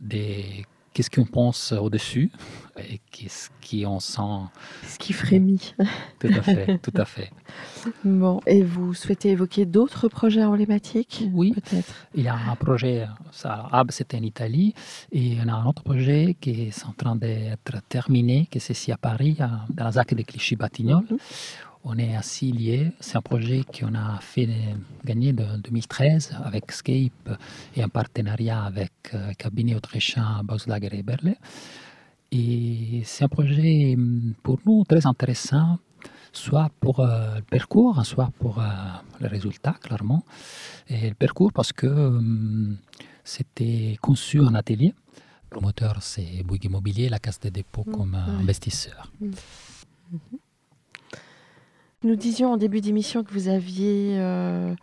[0.00, 2.32] des qu'est-ce qu'on pense au-dessus
[2.78, 4.48] et qu'est-ce qu'on sent.
[4.86, 5.74] Ce qui frémit.
[6.18, 7.30] Tout à fait, tout à fait.
[8.04, 11.94] Bon, et vous souhaitez évoquer d'autres projets emblématiques Oui, peut-être?
[12.14, 14.74] Il y a un projet, ça, Hab, c'était en Italie,
[15.12, 18.72] et il y a un autre projet qui est en train d'être terminé, qui c'est
[18.72, 21.18] ici à Paris, dans la ZAC de Clichy-Batignolles, mhm
[21.84, 22.92] on est ainsi liés.
[23.00, 24.48] C'est un projet qu'on a fait
[25.04, 27.38] gagner en 2013 avec Scape
[27.74, 31.36] et un partenariat avec le euh, cabinet autrichien Bauslager et Berle.
[32.32, 35.78] Et c'est un projet mm, pour nous très intéressant,
[36.32, 38.68] soit pour euh, le parcours, soit pour euh,
[39.20, 40.22] le résultat, clairement.
[40.88, 42.20] Et le parcours parce que
[43.24, 44.92] c'était conçu en atelier.
[45.44, 49.10] Le promoteur, c'est Bouygues Immobilier, la Caisse des dépôts mmh, comme investisseur.
[49.20, 49.30] Mmh.
[52.02, 54.74] Nous disions en début d'émission que vous aviez euh,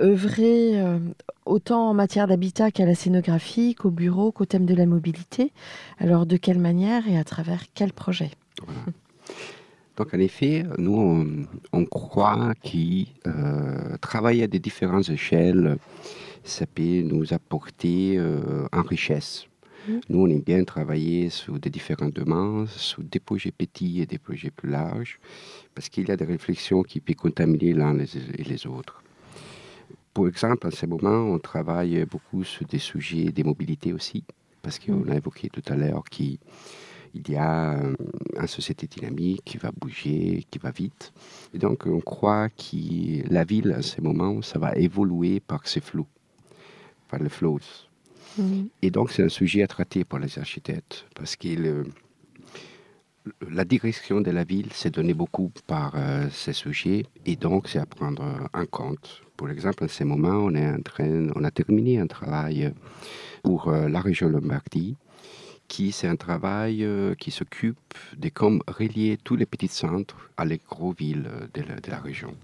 [0.00, 0.98] œuvré euh,
[1.46, 5.52] autant en matière d'habitat qu'à la scénographie, qu'au bureau, qu'au thème de la mobilité.
[5.98, 8.32] Alors de quelle manière et à travers quel projet?
[9.96, 15.76] Donc en effet, nous, on, croit qu'il euh, travailler à des différentes échelles,
[16.42, 18.20] ça peut nous apporter
[18.72, 19.46] en richesse.
[19.86, 19.92] Mmh.
[20.08, 24.18] Nous, on aime bien travailler sur des différents domaines, sur des projets petits et des
[24.18, 25.18] projets plus larges
[25.74, 29.02] parce qu'il y a des réflexions qui peuvent contaminer l'un et les autres.
[30.12, 34.22] Pour exemple, en ce moment, on travaille beaucoup sur des sujets des mobilités aussi,
[34.62, 35.10] parce qu'on mm.
[35.10, 36.38] a évoqué tout à l'heure qu'il
[37.14, 37.94] y a euh,
[38.40, 41.12] une société dynamique qui va bouger, qui va vite.
[41.52, 45.80] Et donc, on croit que la ville, en ce moment, ça va évoluer par ces
[45.80, 46.06] flous,
[47.08, 47.58] par les flows.
[48.82, 51.84] Et donc, c'est un sujet à traiter pour les architectes, parce qu'il
[53.50, 55.94] la direction de la ville s'est donnée beaucoup par
[56.30, 58.22] ces sujets et donc c'est à prendre
[58.52, 59.22] en compte.
[59.36, 62.72] Pour exemple, en ce moment, on, est en train, on a terminé un travail
[63.42, 64.96] pour la région Lombardie
[65.68, 66.86] qui c'est un travail
[67.18, 71.98] qui s'occupe de comme relier tous les petits centres à les gros villes de la
[71.98, 72.34] région.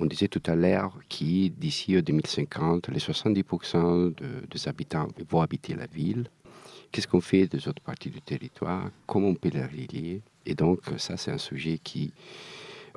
[0.00, 4.14] On disait tout à l'heure que d'ici 2050, les 70%
[4.48, 6.30] des habitants vont habiter la ville.
[6.92, 8.90] Qu'est-ce qu'on fait des autres parties du territoire?
[9.08, 10.22] Comment on peut les relier?
[10.46, 12.12] Et donc, ça, c'est un sujet qui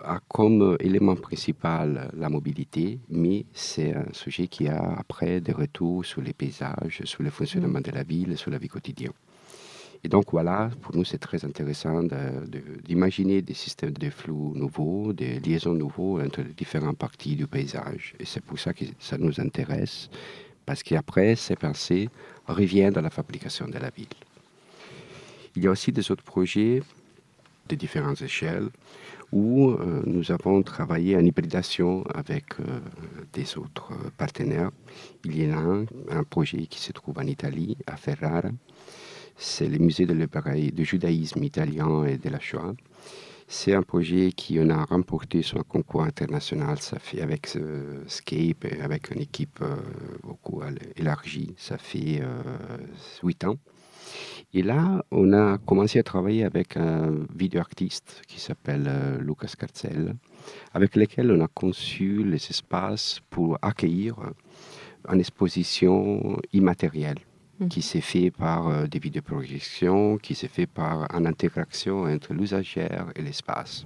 [0.04, 6.06] a comme élément principal la mobilité, mais c'est un sujet qui a après des retours
[6.06, 7.84] sur les paysages, sur le fonctionnement mmh.
[7.84, 9.14] de la ville, sur la vie quotidienne.
[10.04, 12.02] Et donc voilà, pour nous c'est très intéressant
[12.84, 18.16] d'imaginer des systèmes de flux nouveaux, des liaisons nouveaux entre les différentes parties du paysage.
[18.20, 20.10] Et c'est pour ça que ça nous intéresse,
[20.66, 22.10] parce qu'après ces pensées
[22.48, 24.08] reviennent dans la fabrication de la ville.
[25.56, 26.82] Il y a aussi des autres projets
[27.70, 28.70] de différentes échelles
[29.32, 32.80] où euh, nous avons travaillé en hybridation avec euh,
[33.34, 34.72] des autres partenaires.
[35.24, 38.50] Il y a un, un projet qui se trouve en Italie, à Ferrara,
[39.38, 40.14] c'est le musée de
[40.72, 42.74] du judaïsme italien et de la Shoah.
[43.54, 46.78] C'est un projet qui on a remporté sur un concours international.
[46.80, 47.48] Ça fait avec
[48.08, 49.76] Scape et avec une équipe euh,
[50.24, 50.62] beaucoup
[50.96, 51.54] élargie.
[51.58, 52.42] Ça fait euh,
[53.24, 53.58] huit ans.
[54.54, 60.16] Et là, on a commencé à travailler avec un vidéoartiste qui s'appelle euh, Lucas Carcel,
[60.74, 64.16] avec lequel on a conçu les espaces pour accueillir
[65.10, 67.20] une exposition immatérielle
[67.62, 67.68] Mm.
[67.68, 73.12] qui s'est fait par euh, des vidéoprojections, qui s'est fait par une interaction entre l'usagère
[73.16, 73.86] et l'espace.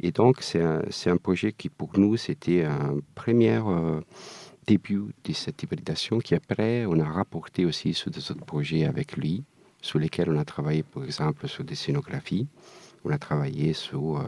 [0.00, 4.00] Et donc, c'est un, projet qui, pour nous, c'était un premier euh,
[4.66, 9.16] début de cette hybridation qui, après, on a rapporté aussi sur des autres projets avec
[9.16, 9.44] lui,
[9.80, 12.48] sur lesquels on a travaillé, par exemple, sur des scénographies.
[13.04, 14.24] On a travaillé sur euh,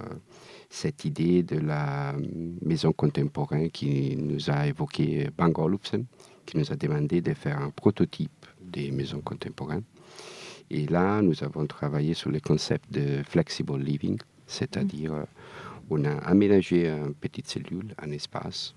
[0.70, 2.14] cette idée de la
[2.62, 6.04] maison contemporaine qui nous a évoqué Bang Olufsen,
[6.46, 9.84] qui nous a demandé de faire un prototype des maisons contemporaines.
[10.70, 15.24] Et là, nous avons travaillé sur le concept de flexible living, c'est-à-dire euh,
[15.90, 18.74] on a aménagé une petite cellule, un espace,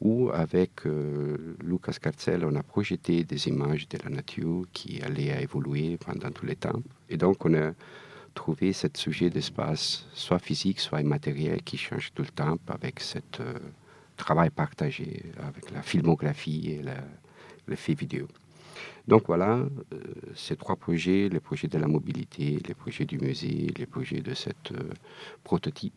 [0.00, 5.42] où avec euh, Lucas Carcel, on a projeté des images de la nature qui allaient
[5.42, 6.82] évoluer pendant tout le temps.
[7.08, 7.72] Et donc, on a
[8.34, 13.18] trouvé ce sujet d'espace, soit physique, soit immatériel, qui change tout le temps avec ce
[13.40, 13.58] euh,
[14.16, 16.82] travail partagé, avec la filmographie et
[17.66, 18.28] le fait vidéo.
[19.08, 19.68] Donc voilà, euh,
[20.34, 24.34] ces trois projets, les projets de la mobilité, les projets du musée, les projets de
[24.34, 24.90] cette euh,
[25.42, 25.94] prototype,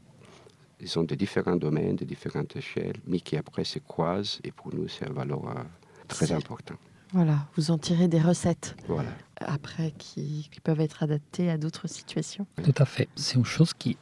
[0.80, 4.74] ils sont de différents domaines, de différentes échelles, mais qui après se croisent et pour
[4.74, 5.64] nous c'est un valeur euh,
[6.08, 6.76] très important.
[7.14, 8.76] Voilà, vous en tirez des recettes.
[8.88, 9.12] Voilà.
[9.38, 12.48] Après, qui, peuvent être adaptées à d'autres situations.
[12.62, 13.08] Tout à fait.
[13.16, 13.96] C'est une chose qui,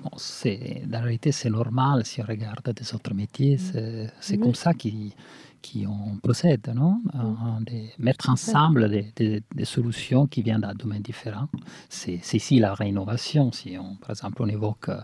[0.00, 3.58] bon, c'est, dans la réalité, c'est normal si on regarde des autres métiers.
[3.58, 5.14] C'est, c'est comme ça qui
[5.62, 5.86] qui
[6.22, 7.00] procède, non?
[7.14, 7.64] Mm.
[7.64, 11.48] de mettre ensemble des, solutions qui viennent d'un domaine différent.
[11.88, 13.50] C'est ici la réinnovation.
[13.50, 15.00] Si on, par exemple on évoque euh,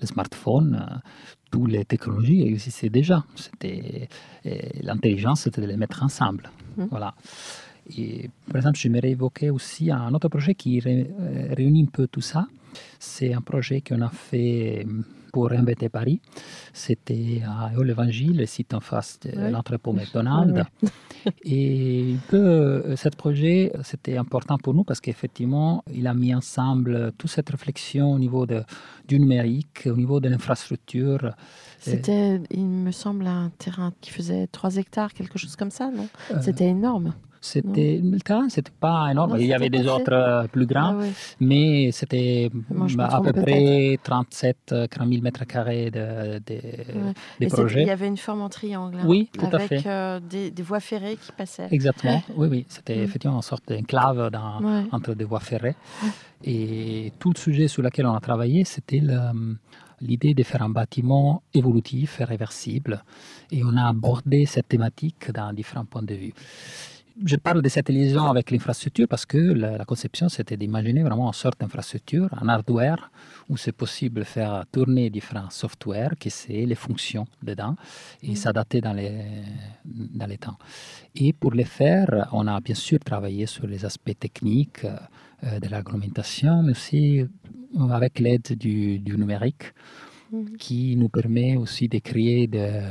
[0.00, 0.96] le smartphone, euh,
[1.50, 3.24] toutes les technologies existaient déjà.
[3.34, 4.08] C'était
[4.80, 6.50] l'intelligence, c'était de les mettre ensemble.
[6.76, 6.84] Mm.
[6.88, 7.12] Voilà.
[7.96, 12.20] Et, par exemple, j'aimerais évoquer aussi un autre projet qui euh, réunit un peu tout
[12.20, 12.46] ça.
[12.98, 14.86] C'est un projet qu'on a fait
[15.32, 16.20] pour inventer Paris.
[16.72, 20.62] C'était à l'Évangile, le site en face de l'entrepôt McDonald's.
[21.44, 27.12] Et peu, euh, ce projet, c'était important pour nous parce qu'effectivement, il a mis ensemble
[27.18, 28.62] toute cette réflexion au niveau de,
[29.08, 31.34] du numérique, au niveau de l'infrastructure.
[31.80, 36.08] C'était, il me semble, un terrain qui faisait 3 hectares, quelque chose comme ça, non?
[36.30, 37.12] Euh, C'était énorme.
[37.46, 39.36] C'était le terrain, c'était pas énorme.
[39.38, 41.04] il y avait des autres euh, plus grands, ah
[41.40, 42.50] mais c'était
[42.98, 47.82] à peu près 37 40 000 mètres carrés de, des projets.
[47.82, 48.98] Il y avait une forme en triangle.
[49.00, 49.82] Hein, oui, tout avec à fait.
[49.86, 51.68] Euh, des, voies ferrées qui passaient.
[51.70, 52.20] Exactement.
[52.36, 52.66] oui, oui.
[52.68, 54.30] C'était effectivement une sorte d'enclave
[54.90, 55.76] entre des voies ferrées.
[56.44, 59.00] Et tout le sujet sur lequel on a travaillé, c'était
[60.00, 63.04] l'idée de faire un bâtiment évolutif et réversible.
[63.52, 66.34] Et on a abordé cette thématique dans différents points de vue
[67.24, 71.32] je parle de cette liaison avec l'infrastructure parce que la, conception, c'était d'imaginer vraiment une
[71.32, 73.10] sorte d'infrastructure, un hardware,
[73.48, 77.76] où c'est possible de faire tourner différents softwares, qui c'est les fonctions dedans,
[78.22, 78.36] et mm.
[78.36, 79.12] s'adapter dans les,
[79.84, 80.58] dans les temps.
[81.14, 85.68] Et pour le faire, on a bien sûr travaillé sur les aspects techniques euh, de
[85.68, 89.72] l'argumentation, mais aussi euh, avec l'aide du, du, numérique,
[90.32, 90.56] mm.
[90.58, 92.90] qui nous permet aussi de créer de,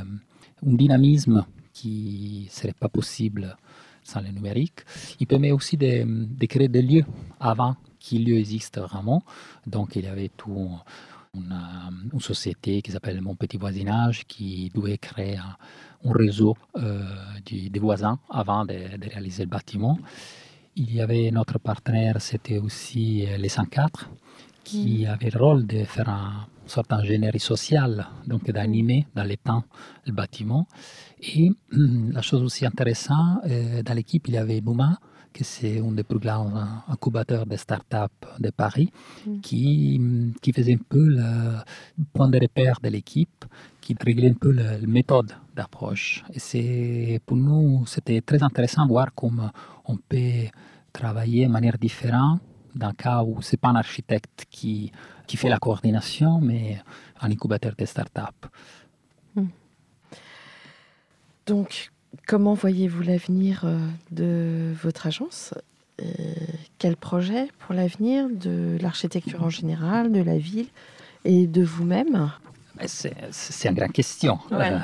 [0.66, 3.56] un dynamisme qui ne serait pas possible
[4.06, 4.80] sans le numérique.
[5.20, 7.04] Il permet aussi de, créer des lieux
[7.40, 9.22] avant qui lui existe vraiment.
[9.66, 10.70] Donc il y avait tout
[11.34, 15.56] une, société qui s'appelle Mon Petit Voisinage qui devait créer un,
[16.04, 17.02] réseau euh,
[17.44, 18.74] des voisins avant de,
[19.10, 19.98] réaliser le bâtiment.
[20.76, 24.08] Il y avait notre partenaire, c'était aussi les 104,
[24.62, 25.10] qui mm.
[25.10, 29.64] avait le rôle de faire un sorte d'ingénierie sociale, donc d'animer dans les temps
[30.04, 30.66] le bâtiment.
[31.34, 34.98] Et la chose aussi intéressante, euh, dans l'équipe, il y avait Bouma,
[35.32, 36.50] que c'est un des plus grands
[36.88, 38.90] incubateurs de start-up de Paris,
[39.26, 39.40] mm.
[39.40, 40.00] qui,
[40.40, 43.44] qui faisait un peu le point de repère de l'équipe,
[43.80, 46.24] qui réglait un peu la, méthode d'approche.
[46.32, 49.50] Et c'est, pour nous, c'était très intéressant de voir comment
[49.84, 50.48] on peut
[50.92, 52.40] travailler de manière différente
[52.74, 54.92] dans le cas où ce n'est pas un architecte qui,
[55.26, 56.78] qui fait la coordination, mais
[57.20, 58.34] un incubateur de start-up.
[61.46, 61.90] Donc,
[62.26, 63.78] Comment voyez-vous l'avenir euh,
[64.10, 65.54] de votre agence
[66.78, 70.66] Quel projet pour l'avenir de l'architecture en général, de la ville
[71.24, 72.32] et de vous-même?
[72.84, 73.14] C'est
[73.64, 74.38] une grande question.
[74.52, 74.78] Euh,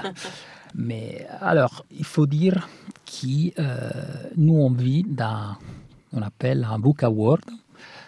[0.75, 2.69] mais alors, il faut dire
[3.07, 3.91] que euh,
[4.37, 5.57] nous, on vit dans
[6.13, 7.45] on appelle un Book Award.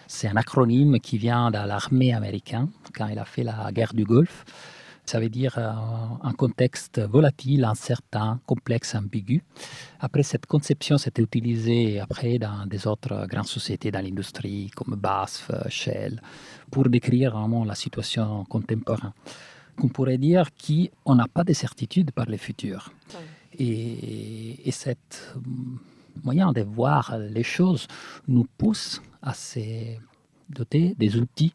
[0.07, 4.05] C'est un acronyme qui vient de l'armée américaine quand il a fait la guerre du
[4.05, 4.45] Golfe.
[5.05, 5.71] Ça veut dire euh,
[6.23, 9.43] un contexte volatile, incertain, complexe, ambigu.
[9.99, 15.51] Après, cette conception s'était utilisée après dans des autres grandes sociétés dans l'industrie, comme BASF,
[15.69, 16.21] Shell,
[16.71, 19.13] pour décrire vraiment la situation contemporaine.
[19.83, 22.91] On pourrait dire qu'on n'a pas de certitude par le futur.
[23.57, 25.35] Et, et cette
[26.23, 27.87] moyen de voir les choses
[28.27, 29.97] nous pousse à se
[30.49, 31.53] doter des outils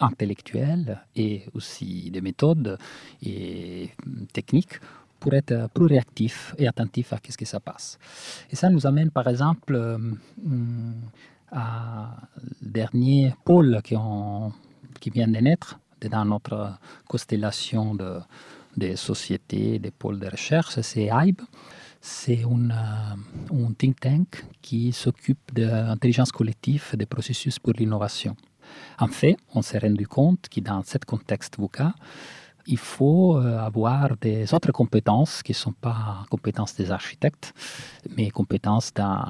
[0.00, 2.78] intellectuelles et aussi des méthodes
[3.22, 3.90] et
[4.32, 4.80] techniques
[5.18, 7.98] pour être plus réactif et attentif à ce que ça passe.
[8.50, 9.98] Et ça nous amène par exemple euh,
[11.50, 12.16] à
[12.60, 13.96] dernier pôle qui,
[15.00, 15.78] qui vient de naître
[16.10, 16.78] dans notre
[17.08, 18.20] constellation de,
[18.76, 21.40] des sociétés, des pôles de recherche, c'est AIB.
[22.00, 28.36] C'est un, un think tank qui s'occupe de l'intelligence collective des processus pour l'innovation.
[28.98, 31.94] En fait, on s'est rendu compte que dans ce contexte VUCA,
[32.66, 37.54] il faut euh, avoir des autres compétences qui ne sont pas compétences des architectes,
[38.16, 39.24] mais compétences dans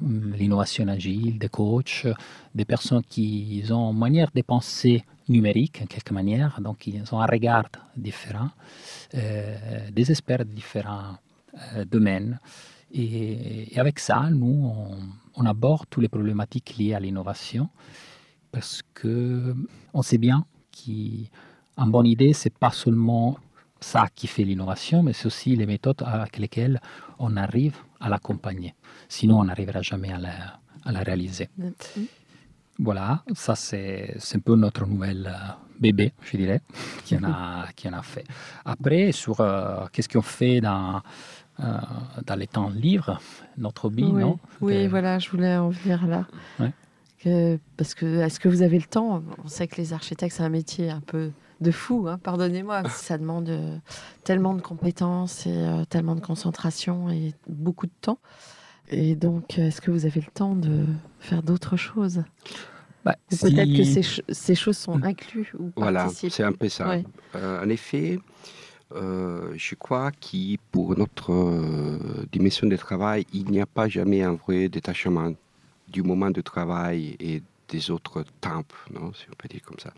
[0.00, 2.06] hum, l'innovation agile, des coachs,
[2.54, 7.20] des personnes qui ont une manière de penser numérique en quelque manière, donc ils ont
[7.20, 7.66] un regard
[7.96, 8.50] différent,
[9.14, 11.16] euh, des experts de différents
[11.76, 12.40] euh, domaines.
[12.92, 14.98] Et, avec ça, nous, on,
[15.36, 17.70] on aborde toutes les problématiques liées à l'innovation
[18.52, 19.54] parce que
[19.94, 21.26] on sait bien qu'une
[21.78, 23.38] bonne idée, c'est pas seulement
[23.80, 26.80] ça qui fait l'innovation, mais c'est aussi les méthodes avec lesquelles
[27.18, 28.74] on arrive à l'accompagner.
[29.08, 31.48] Sinon, on n'arrivera jamais à la, à la réaliser.
[32.78, 36.60] Voilà, ça c'est un peu notre nouvelle euh, bébé, je dirais,
[37.04, 38.24] qui en a, qui en a fait.
[38.64, 41.02] Après, sur euh, qu'est-ce qu'on fait dans,
[41.60, 41.78] euh,
[42.26, 43.20] dans les temps libres,
[43.58, 44.22] notre hobby, oui.
[44.22, 44.38] non?
[44.60, 46.26] Oui, voilà, je voulais en venir là
[47.76, 49.22] parce que est-ce que vous avez le temps?
[49.44, 52.88] On sait que les architectes, c'est un métier un peu de fou, hein, pardonnez-moi.
[52.88, 53.76] Ça demande euh,
[54.24, 58.18] tellement de compétences et euh, tellement de concentration et beaucoup de temps.
[58.90, 60.84] Et donc, est-ce que vous avez le temps de
[61.20, 62.24] faire d'autres choses?
[63.04, 63.84] Bah, Peut-être que
[64.32, 65.04] ces, choses sont hmm.
[65.04, 66.98] incluses ou Voilà, c'est un peu ça.
[67.34, 68.18] Euh, en effet,
[68.94, 74.68] je crois que pour notre dimension de travail, il n'y a pas jamais un vrai
[74.68, 75.32] détachement
[75.92, 79.92] du moment de travail et des autres temps, non, si on peut dire comme ça.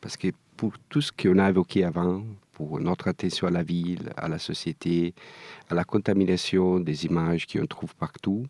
[0.00, 2.22] Parce que pour tout ce qu'on a évoqué avant,
[2.52, 5.14] pour notre attention à la ville, à la société,
[5.68, 8.46] à la contamination des images qu'on trouve partout,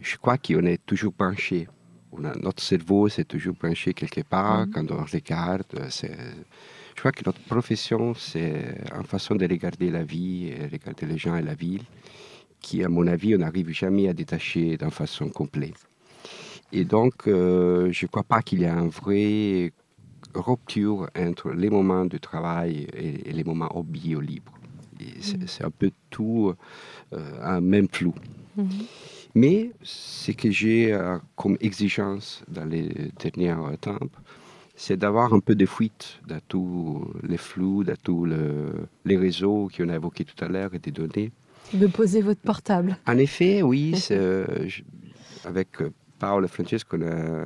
[0.00, 1.68] je crois qu'on est toujours penché.
[2.18, 4.70] notre cerveau s'est toujours penché quelque part, mm-hmm.
[4.72, 5.64] quand on regarde.
[6.96, 11.18] Je crois que notre profession, c'est une façon de regarder la vie, et regarder les
[11.18, 11.84] gens et la ville,
[12.60, 15.86] qui, à mon avis, on n'arrive jamais à détacher d'une façon complète.
[16.72, 19.72] Et donc, euh, je ne crois pas qu'il y ait une vraie
[20.34, 24.52] rupture entre les moments de travail et, les moments hobby ou libre.
[25.00, 25.46] Mm.
[25.46, 26.52] C'est un peu tout
[27.12, 28.14] euh, un même flou.
[28.58, 28.84] Mm-hmm.
[29.34, 33.98] Mais ce que j'ai euh, comme exigence dans les derniers temps,
[34.74, 39.88] c'est d'avoir un peu de fuite dans tous les flous, dans tous les réseaux qu'on
[39.88, 41.32] a évoqués tout à l'heure et des données.
[41.72, 42.98] De poser votre portable.
[43.06, 43.94] En effet, oui.
[45.44, 45.68] avec
[46.18, 47.44] Paolo Francesco, on a,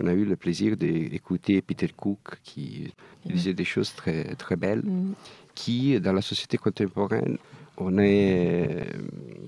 [0.00, 2.92] on a eu le plaisir d'écouter Peter Cook qui
[3.24, 5.14] disait des choses très, très belles, mm.
[5.54, 7.38] qui, dans la société contemporaine,
[7.76, 8.86] on est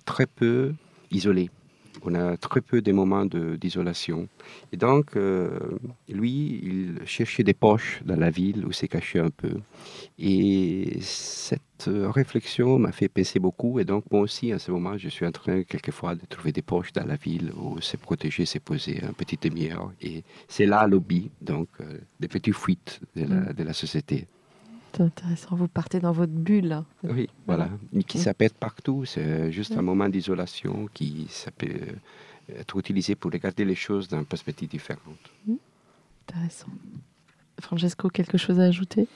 [0.04, 0.74] très peu
[1.10, 1.50] isolé.
[2.02, 4.28] On a très peu de moments d'isolation.
[4.72, 5.50] Et donc, euh,
[6.08, 9.54] lui, il cherchait des poches dans la ville où s'est caché un peu.
[10.18, 13.78] Et cette réflexion m'a fait penser beaucoup.
[13.80, 16.62] Et donc, moi aussi, à ce moment, je suis en train, quelquefois, de trouver des
[16.62, 19.92] poches dans la ville où se protéger, se poser un petit demi-heure.
[20.00, 23.52] Et c'est là l'hobby, donc, euh, des petites fuites de la, mm.
[23.52, 24.26] de la société.
[24.92, 26.82] C'est intéressant, vous partez dans votre bulle.
[27.04, 29.04] Oui, voilà, mais qui s'appelle partout.
[29.04, 31.68] C'est juste un moment d'isolation qui ça peut
[32.48, 35.30] être utilisé pour regarder les choses d'une perspective différente.
[35.46, 35.54] Mmh.
[36.28, 36.68] Intéressant.
[37.60, 39.06] Francesco, quelque chose à ajouter?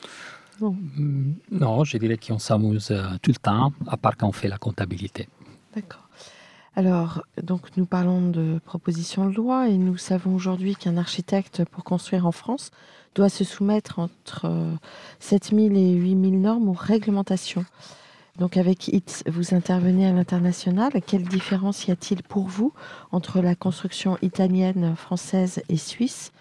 [0.61, 0.77] Non.
[0.97, 4.49] Mm, non, je dirais qu'on s'amuse euh, tout le temps, à part quand on fait
[4.49, 5.29] la comptabilité.
[5.75, 6.09] D'accord.
[6.77, 11.85] Alors, donc nous parlons de proposition de loi et nous savons aujourd'hui qu'un architecte, pour
[11.85, 12.71] construire en France,
[13.15, 14.51] doit se soumettre entre
[15.21, 17.65] 7000 euh, et 8000 normes ou réglementations.
[18.39, 20.93] Donc avec ITS, vous intervenez à l'international.
[21.07, 22.73] Quelle différence y a-t-il pour vous
[23.13, 26.33] entre la construction italienne, française et suisse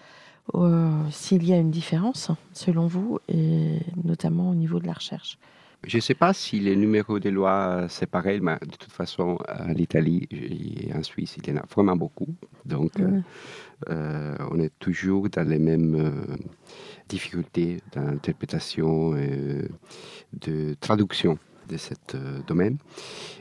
[0.56, 5.38] euh, S'il y a une différence, selon vous, et notamment au niveau de la recherche?
[5.86, 9.38] Je ne sais pas si les numéros de loi, c'est pareil, mais de toute façon,
[9.50, 12.34] en Italie et en Suisse, il y en a vraiment beaucoup.
[12.66, 13.22] Donc, euh,
[13.90, 16.38] euh, on est toujours dans les mêmes euh,
[17.10, 19.68] difficultés d'interprétation et
[20.34, 21.94] de traduction de ce
[22.48, 22.78] domaine.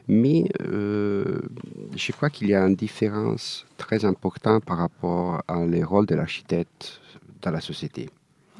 [0.09, 6.07] Mais je crois qu'il y a une différence très importante par rapport à les rôles
[6.07, 7.01] de l'architecte
[7.41, 8.09] dans la société.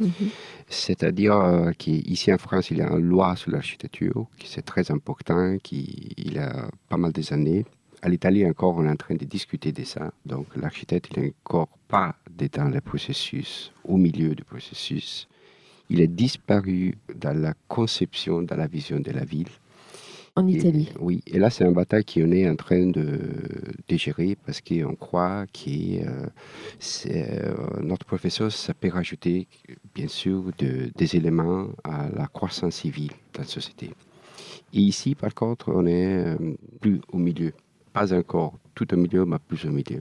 [0.03, 0.31] Mhm.
[0.69, 4.91] C'est-à-dire euh, qu'ici en France, il y a une loi sur l'architecture qui c'est très
[4.91, 7.65] important, qui il a pas mal des années.
[8.03, 10.13] À l'Italie encore, on est en train de discuter de ça.
[10.27, 15.29] Donc l'architecte, il n'est encore pas dans le processus, au milieu du processus.
[15.89, 19.51] Il est disparu dans la conception, dans la vision de la ville.
[20.35, 20.89] En Italie.
[20.99, 23.21] oui, et là, c'est un bataille qu'on est en train de,
[23.91, 29.47] gérer parce qu'on croit que euh, notre professeur, ça peut rajouter,
[29.95, 33.91] bien sûr, des éléments à la croissance civile dans la société.
[34.73, 36.37] Et ici, par contre, on est euh,
[36.81, 37.53] plus au milieu.
[37.93, 40.01] Pas encore tout au milieu, mais plus au milieu.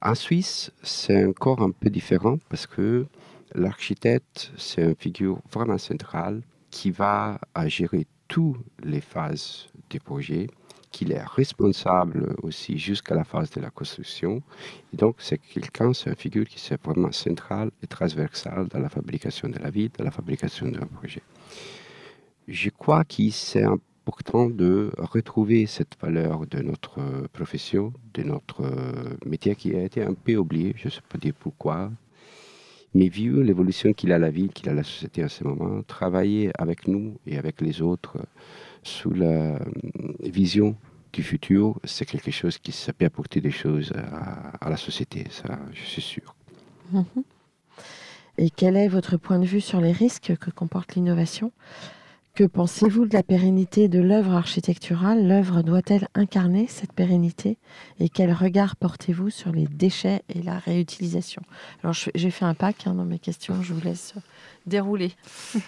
[0.00, 3.06] En Suisse, c'est encore un peu différent parce que
[3.52, 10.48] l'architecte, c'est une figure vraiment centrale qui va gérer toutes les phases du projet,
[10.90, 14.42] qu'il est responsable aussi jusqu'à la phase de la construction.
[14.92, 18.88] Et donc, c'est quelqu'un, c'est une figure qui est vraiment centrale et transversale dans la
[18.88, 21.22] fabrication de la vie, dans la fabrication d'un projet.
[22.48, 28.62] Je crois que c'est important de retrouver cette valeur de notre profession, de notre
[29.26, 31.90] métier qui a été un peu oublié, je ne sais pas dire pourquoi,
[32.94, 36.50] mais vu l'évolution qu'il a la ville, qu'il a la société en ce moment, travailler
[36.58, 38.18] avec nous et avec les autres
[38.82, 39.58] sous la euh,
[40.20, 40.76] vision
[41.12, 43.92] du futur, c'est quelque chose qui peut apporter des choses
[44.60, 46.34] à, la société, ça, je suis sûr.
[46.92, 47.04] Mhm.
[48.38, 51.52] Et quel est votre point de vue sur les risques que comporte l'innovation?
[52.36, 55.26] Que pensez-vous de la pérennité de l'œuvre architecturale?
[55.26, 57.56] L'œuvre doit-elle incarner cette pérennité?
[57.98, 61.40] Et quel regard portez-vous sur les déchets et la réutilisation?
[61.82, 64.12] Alors, j'ai fait un pack hein, dans mes questions, je vous laisse
[64.66, 65.12] dérouler.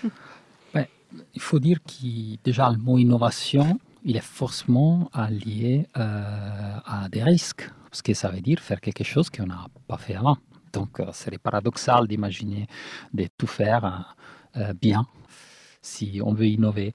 [1.35, 7.23] il faut dire que déjà le mot innovation, il est forcément lié euh, à des
[7.23, 10.37] risques, parce que ça veut dire faire quelque chose qu'on n'a pas fait avant.
[10.75, 12.67] Donc, euh, c'est paradoxal d'imaginer
[13.15, 14.15] de tout faire
[14.59, 15.07] euh, bien
[15.89, 16.95] si on veut innover.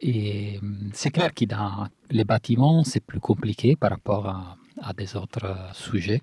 [0.00, 5.14] Et hum, c'est clair que dans les bâtiments, c'est plus compliqué par rapport à, des
[5.16, 6.22] autres euh, sujets.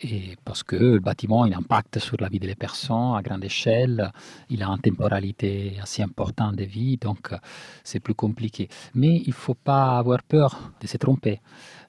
[0.00, 4.12] Et parce que le bâtiment il impacte sur la vie des personnes à grande échelle,
[4.48, 7.38] il a une temporalité assez importante de vie, donc euh,
[7.82, 8.68] c'est plus compliqué.
[8.94, 11.40] Mais il ne faut pas avoir peur de se tromper.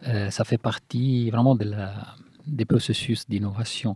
[0.08, 1.72] Euh, ça fait partie vraiment de
[2.48, 3.94] des processus d'innovation.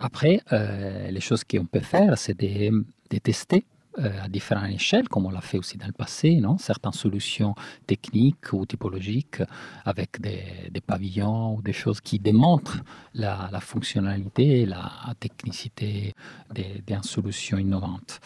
[0.00, 2.84] Après, les choses qu'on peut faire, c'est de,
[3.20, 3.64] tester
[3.98, 6.58] à différentes échelles, comme on l'a fait aussi dans le passé, non?
[6.58, 7.54] Certaines solutions
[7.86, 9.42] techniques ou typologiques
[9.84, 12.78] avec des, pavillons ou des choses qui démontrent
[13.14, 16.14] la, fonctionnalité et la technicité
[16.54, 18.20] d'une solution innovante.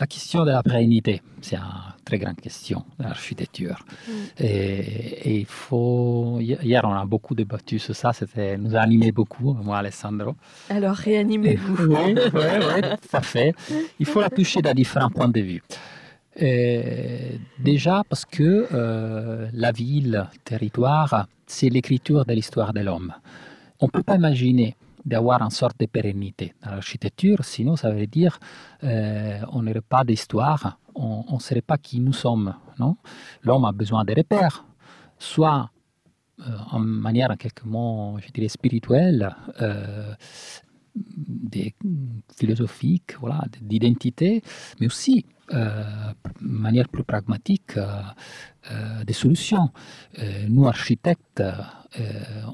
[0.00, 1.62] La question de la pérennité, c'est une
[2.04, 3.84] très grande question de l'architecture.
[4.08, 4.12] Mm.
[4.40, 6.38] Et, il faut.
[6.40, 10.34] Hier, on a beaucoup débattu sur ça, c'était, nous a animé beaucoup, moi, Alessandro.
[10.68, 11.86] Alors, réanimez-vous.
[11.86, 13.54] oui, oui, oui, tout à fait.
[14.00, 15.62] Il faut la toucher de différents points de vue.
[17.60, 23.12] déjà parce que euh, la ville, territoire, c'est l'écriture de l'histoire de l'homme.
[23.78, 24.74] On ne peut pas imaginer
[25.04, 28.38] d'avoir une sorte de pérennité dans l'architecture, sinon ça veut dire
[28.82, 32.54] euh, on n'aurait pas d'histoire, on ne serait pas qui nous sommes.
[32.78, 32.96] Non?
[33.42, 34.64] L'homme a besoin de repères,
[35.18, 35.70] soit
[36.72, 39.34] en manière en quelques mots, je dirais, spirituelle,
[40.94, 41.74] des
[42.36, 44.42] philosophiques, voilà, d'identité,
[44.80, 48.00] mais aussi euh, de manière plus pragmatique euh,
[48.70, 49.70] euh, des solutions.
[50.48, 51.42] nous, architectes,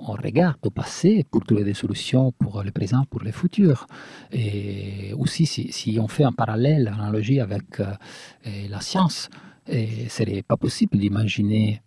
[0.09, 3.87] on regarde au passé pour trouver des solutions pour le présent, pour le futur.
[4.33, 7.81] Et aussi, si, on fait un parallèle, une analogie avec
[8.45, 9.31] la science,
[9.67, 11.81] ce serait pas possible d'imaginer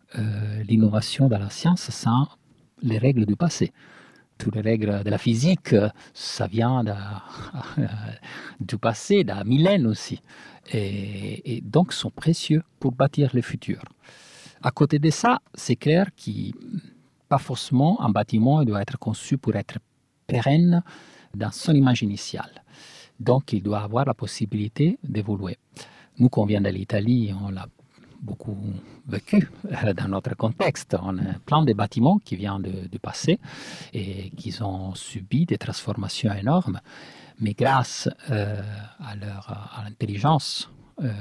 [0.67, 2.27] l'innovation dans la science sans
[2.81, 3.71] les règles du passé
[4.37, 5.75] toutes les règles de la physique,
[6.13, 6.83] ça vient
[8.59, 10.21] du passé, d'un millénaire aussi.
[10.71, 13.81] Et, donc sont précieux pour bâtir le futur.
[14.61, 16.31] À côté de ça, c'est clair que
[17.27, 19.79] pas forcément un bâtiment doit être conçu pour être
[20.25, 20.83] pérenne
[21.35, 22.63] dans son image initiale.
[23.19, 25.57] Donc il doit avoir la possibilité d'évoluer.
[26.19, 27.67] Nous, qu'on vient de l'Italie, on l'a
[28.23, 28.57] beaucoup
[29.07, 30.95] vécu euh, dans notre contexte.
[31.01, 33.39] On a plein de bâtiments qui viennent du passé
[33.93, 36.79] et qui ont subi des transformations énormes,
[37.39, 38.61] mais grâce euh,
[38.99, 40.69] à, leur, à l'intelligence
[41.01, 41.11] euh,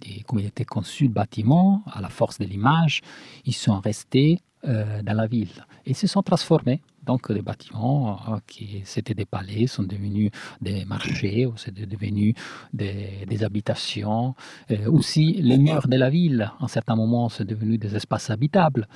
[0.00, 3.00] des communautés conçues de bâtiments, à la force de l'image,
[3.44, 8.82] ils sont restés dans la ville et se sont transformés donc les bâtiments euh, qui
[8.84, 10.30] c'était des palais sont devenus
[10.60, 12.34] des marchés, ou c'est devenu
[12.72, 14.34] des, habitations.
[14.70, 18.86] Euh, aussi les murs de la ville, en certains moments, sont devenus des espaces habitables.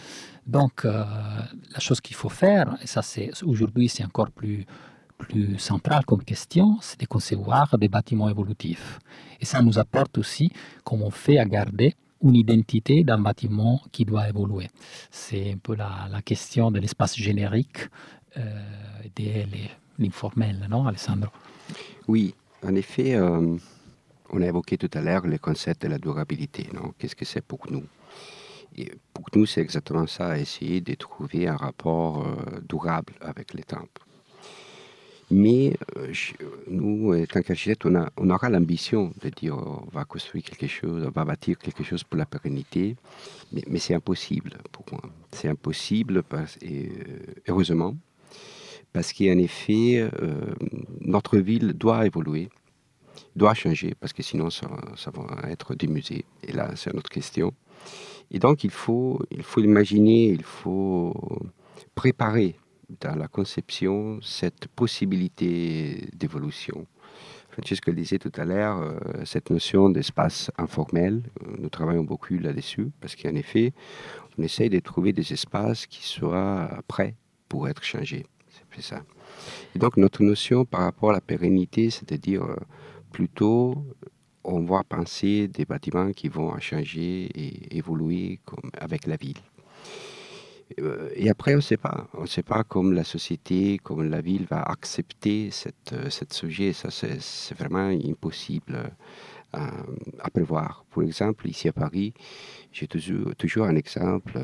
[0.46, 1.04] Donc euh,
[1.72, 4.66] la chose qu'il faut faire, et ça c'est aujourd'hui c'est encore plus
[5.18, 8.98] plus central comme question, c'est de concevoir des bâtiments évolutifs.
[9.40, 10.50] Et ça nous apporte aussi
[10.84, 14.68] comment on fait à garder une identité d'un bâtiment qui doit évoluer.
[15.10, 17.88] C'est un peu la, la question de l'espace générique
[18.36, 18.42] euh,
[19.16, 19.46] de
[19.98, 21.30] l'informel, non, Alessandro?
[22.08, 23.56] Oui, en effet, euh,
[24.30, 26.68] on a évoqué tout à l'heure le concept de la durabilité.
[26.98, 27.84] Qu'est-ce que c'est pour nous?
[29.14, 34.05] Pour nous, c'est exactement ça, essayer de trouver un rapport euh, durable avec les temples.
[35.30, 36.12] Mais euh,
[36.68, 41.04] nous, en tant qu'architectes, on, on, aura l'ambition de dire on va construire quelque chose,
[41.04, 42.96] on va bâtir quelque chose pour la pérennité,
[43.52, 45.02] mais, c'est impossible pour moi.
[45.32, 46.22] C'est impossible,
[46.62, 46.90] et, euh,
[47.48, 47.96] heureusement,
[48.92, 50.54] parce qu'en effet, euh,
[51.00, 52.48] notre ville doit évoluer,
[53.34, 56.24] doit changer, parce que sinon ça, ça va être des musées.
[56.44, 57.52] Et là, c'est une autre question.
[58.30, 61.14] Et donc, il faut, il faut imaginer, il faut
[61.96, 62.54] préparer
[63.00, 66.86] dans la conception cette possibilité d'évolution.
[67.50, 71.22] Francesco le disait tout à l'heure, euh, cette notion d'espace informel,
[71.58, 73.72] nous travaillons beaucoup là-dessus, parce qu'en effet,
[74.36, 77.14] on essaye de trouver des espaces qui soient prêts
[77.48, 78.26] pour être changés.
[78.74, 79.02] C'est ça.
[79.74, 82.56] Donc notre notion par rapport à la pérennité, c'est-à-dire euh,
[83.10, 83.86] plutôt
[84.44, 88.40] on va penser des bâtiments qui vont changer et évoluer
[88.78, 89.40] avec la ville.
[90.80, 92.08] Euh, et après, on ne sait pas.
[92.14, 96.72] On ne sait pas comme la société, comme la ville va accepter cette, euh, sujet.
[96.72, 98.92] Ça, c'est vraiment impossible
[99.52, 99.82] à, euh,
[100.20, 100.84] à, prévoir.
[100.90, 102.14] Pour exemple, ici à Paris,
[102.72, 104.38] j'ai toujours, un exemple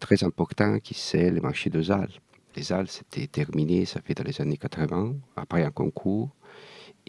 [0.00, 2.20] très important qui c'est le marché de Halles.
[2.56, 6.30] Les Halles, c'était terminé, ça fait dans les années 80, après un concours.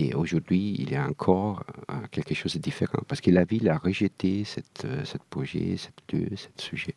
[0.01, 3.67] Et aujourd'hui, il y a encore euh, quelque chose de différent parce que la ville
[3.67, 6.95] a rejeté cette, euh, cette projet, cette lieu, ce sujet.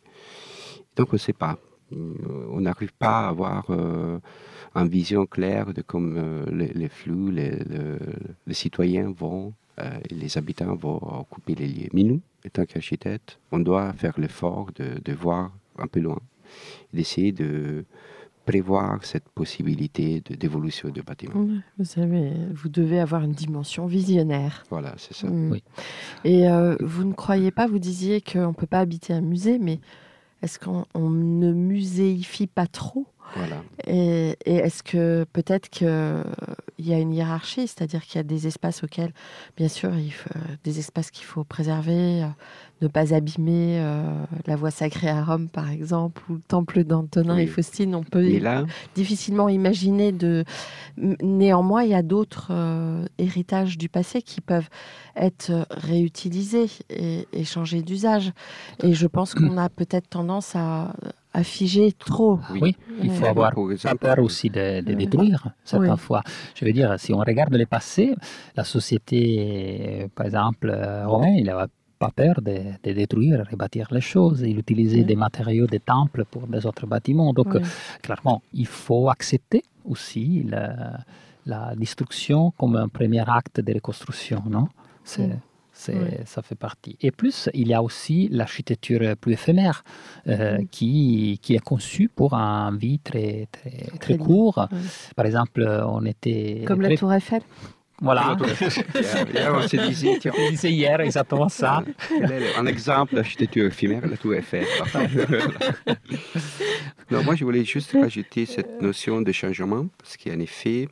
[0.95, 1.59] Donc on ne sait pas.
[1.91, 2.13] Euh,
[2.49, 7.59] on n'arrive pas à avoir une vision claire de comment les, flux, les,
[8.47, 9.53] les, citoyens vont,
[10.09, 11.89] les habitants vont occuper les lieux.
[11.93, 16.19] Mais nous, étant qu'architectes, on doit faire l'effort de, de voir un peu loin,
[16.93, 17.85] d'essayer de
[18.45, 21.47] prévoir cette possibilité d'évolution du bâtiment.
[21.77, 24.63] vous savez, vous devez avoir une dimension visionnaire.
[24.69, 25.27] Voilà, c'est ça.
[25.27, 25.51] Mm.
[25.51, 25.63] Oui.
[26.23, 29.59] Et euh, vous ne croyez pas, vous disiez qu'on ne peut pas habiter un musée,
[29.59, 29.79] mais
[30.41, 33.63] est-ce qu'on ne muséifie pas trop voilà.
[33.87, 35.87] Et, est-ce que peut-être qu'il
[36.79, 39.13] y a une hiérarchie, c'est-à-dire qu'il y a des espaces auxquels,
[39.57, 40.29] bien sûr, il faut,
[40.63, 42.27] des espaces qu'il faut préserver, euh,
[42.81, 44.03] ne pas abîmer euh,
[44.45, 47.95] la voie sacrée à Rome, par exemple, ou le temple d'Antonin et Faustine.
[47.95, 48.39] On peut
[48.95, 50.43] difficilement imaginer de.
[50.97, 54.69] Néanmoins, il y a d'autres euh, héritages du passé qui peuvent
[55.15, 58.31] être réutilisés et, et changer d'usage.
[58.83, 60.93] Et je pense qu'on a peut-être tendance à
[61.33, 62.39] à figer trop.
[62.51, 63.53] Oui, il faut avoir
[63.99, 66.21] peur aussi de, détruire certaines fois.
[66.55, 68.15] Je veux dire, si on regarde le passé,
[68.55, 74.41] la société, par exemple, euh, romaine, il n'avait pas peur de, détruire, rebâtir les choses.
[74.41, 77.33] Il utilisait des matériaux des temples pour des autres bâtiments.
[77.33, 77.57] Donc,
[78.01, 80.99] clairement, il faut accepter aussi la,
[81.47, 84.67] la, destruction comme un premier acte de reconstruction, non?
[85.73, 86.97] Ça fait partie.
[87.01, 89.83] Et plus, il y a aussi l'architecture plus éphémère
[90.27, 94.67] euh, qui, qui, est conçue pour un vie très, très, très, court.
[95.15, 96.63] Par exemple, on était...
[96.65, 97.41] Comme la Tour Eiffel
[98.01, 98.35] voilà.
[99.33, 101.83] hier, on s'est dit, hier exactement ça.
[102.57, 104.65] Un exemple d'architecture éphémère, la tour Eiffel?
[107.11, 110.89] non, moi, je voulais juste rajouter cette notion de changement, parce qu'en effet,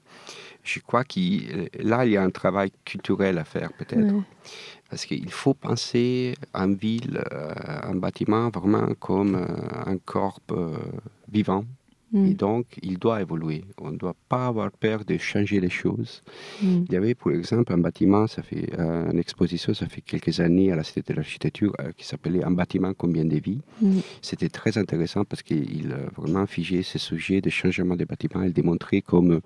[0.63, 1.19] je crois que
[1.81, 4.13] là, il y a un travail culturel à faire, peut-être.
[4.89, 7.53] Parce qu'il faut penser en ville, euh,
[7.83, 9.45] un bâtiment vraiment comme euh,
[9.85, 10.77] un corps euh,
[11.31, 11.63] vivant,
[12.11, 12.25] Mm.
[12.27, 13.63] Et donc, il doit évoluer.
[13.79, 16.23] On ne doit pas avoir peur de changer les choses.
[16.61, 16.83] Mm.
[16.87, 20.39] Il y avait, par exemple, un bâtiment, ça fait euh, une exposition, ça fait quelques
[20.39, 23.99] années à la Cité de l'Architecture, euh, qui s'appelait Un bâtiment, combien de vies mm.
[24.21, 28.43] C'était très intéressant parce qu'il a vraiment figé ce sujet de changement des bâtiments.
[28.43, 29.41] Il démontrait comme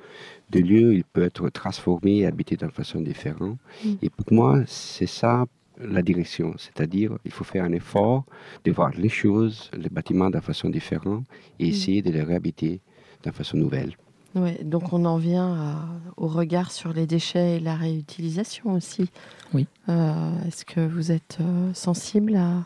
[0.51, 3.57] de lieu, il peut être transformé et habité d'une façon différente.
[4.01, 5.45] Et pour moi, c'est ça
[5.79, 8.25] la direction, c'est-à-dire il faut faire un effort
[8.63, 11.25] de voir les choses, les bâtiments d'une façon différente
[11.59, 11.69] et mm.
[11.69, 12.81] essayer de les réhabiter
[13.23, 13.95] d'une façon nouvelle.
[14.35, 19.09] Ouais, donc on en vient au regard sur les déchets et la réutilisation aussi.
[19.53, 19.65] Oui.
[19.87, 22.65] Euh, est-ce que vous êtes euh, sensible à...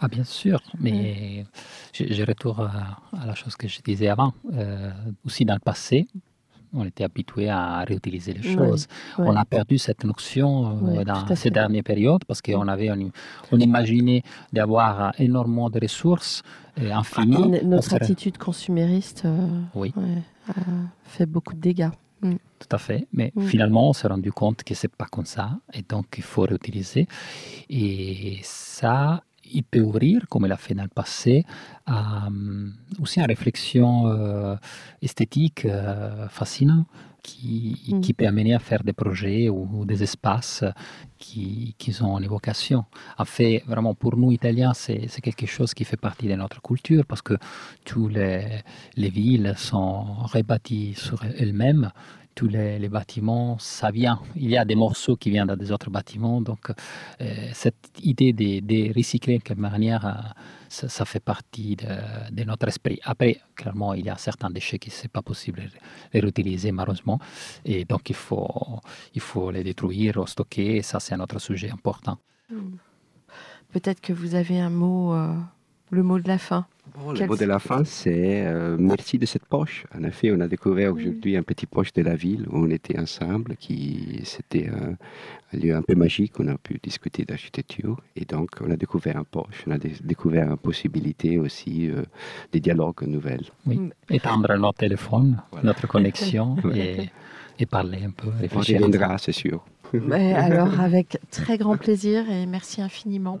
[0.00, 1.46] Ah bien sûr, mais
[1.92, 2.70] je, retourne
[3.12, 4.34] à, la chose que je disais avant.
[4.52, 4.90] Euh,
[5.24, 6.06] aussi dans le passé,
[6.74, 8.86] on était habitué à réutiliser les choses.
[9.18, 14.22] On a perdu cette notion euh, dans ces dernières périodes parce qu'on avait, on, imaginait
[14.52, 16.42] d'avoir énormément de ressources
[16.80, 17.58] euh, infinies.
[17.60, 19.92] Ah, notre attitude consumériste euh, oui.
[20.48, 20.52] a
[21.04, 21.90] fait beaucoup de dégâts.
[22.22, 22.34] Mm.
[22.58, 23.46] Tout à fait, mais mm.
[23.46, 27.06] finalement on s'est rendu compte que c'est pas comme ça et donc il faut réutiliser.
[27.68, 29.22] Et ça,
[29.54, 31.44] il peut ouvrir, comme il a fait dans le passé,
[31.86, 32.68] à, euh,
[33.00, 34.56] aussi une réflexion euh,
[35.00, 36.86] esthétique euh, fascinante
[37.22, 38.00] qui, mm.
[38.00, 40.64] qui, peut amener à faire des projets ou, des espaces
[41.18, 42.84] qui, qui, ont une évocation.
[43.16, 47.06] En fait, vraiment, pour nous, Italiens, c'est quelque chose qui fait partie de notre culture
[47.06, 47.34] parce que
[47.84, 48.62] toutes les,
[48.96, 51.90] les villes sont rebâties sur elles-mêmes
[52.34, 54.20] tous les, bâtiments, ça vient.
[54.36, 56.40] Il y a des morceaux qui viennent des autres bâtiments.
[56.40, 56.70] Donc,
[57.20, 60.12] euh, cette idée de, recycler de quelque manière, euh,
[60.68, 62.98] ça, fait partie de, notre esprit.
[63.04, 65.68] Après, clairement, il y a certains déchets qui n'est pas possible de
[66.12, 67.18] les réutiliser, malheureusement.
[67.64, 68.80] Et donc, il faut,
[69.14, 70.76] il faut les détruire ou stocker.
[70.76, 72.18] Et ça, c'est un autre sujet important.
[72.50, 72.76] Hmm.
[73.72, 75.34] Peut-être que vous avez un mot, euh,
[75.90, 76.66] le mot de la fin
[76.96, 79.84] le mot de la fin, c'est euh, merci de cette poche.
[79.96, 82.98] En effet, on a découvert aujourd'hui un petit poche de la ville où on était
[82.98, 84.96] ensemble, qui c'était un,
[85.56, 86.38] lieu un peu magique.
[86.38, 89.64] On a pu discuter d'architecture et donc on a découvert un poche.
[89.66, 92.02] On a découvert une possibilité aussi euh,
[92.52, 93.46] des dialogues nouvelles.
[93.66, 93.90] Oui, mm.
[94.10, 97.10] étendre notre téléphone, notre connexion et,
[97.58, 98.28] et, parler un peu.
[98.54, 99.64] On reviendra, c'est sûr.
[100.12, 103.40] alors, avec très grand plaisir et merci infiniment.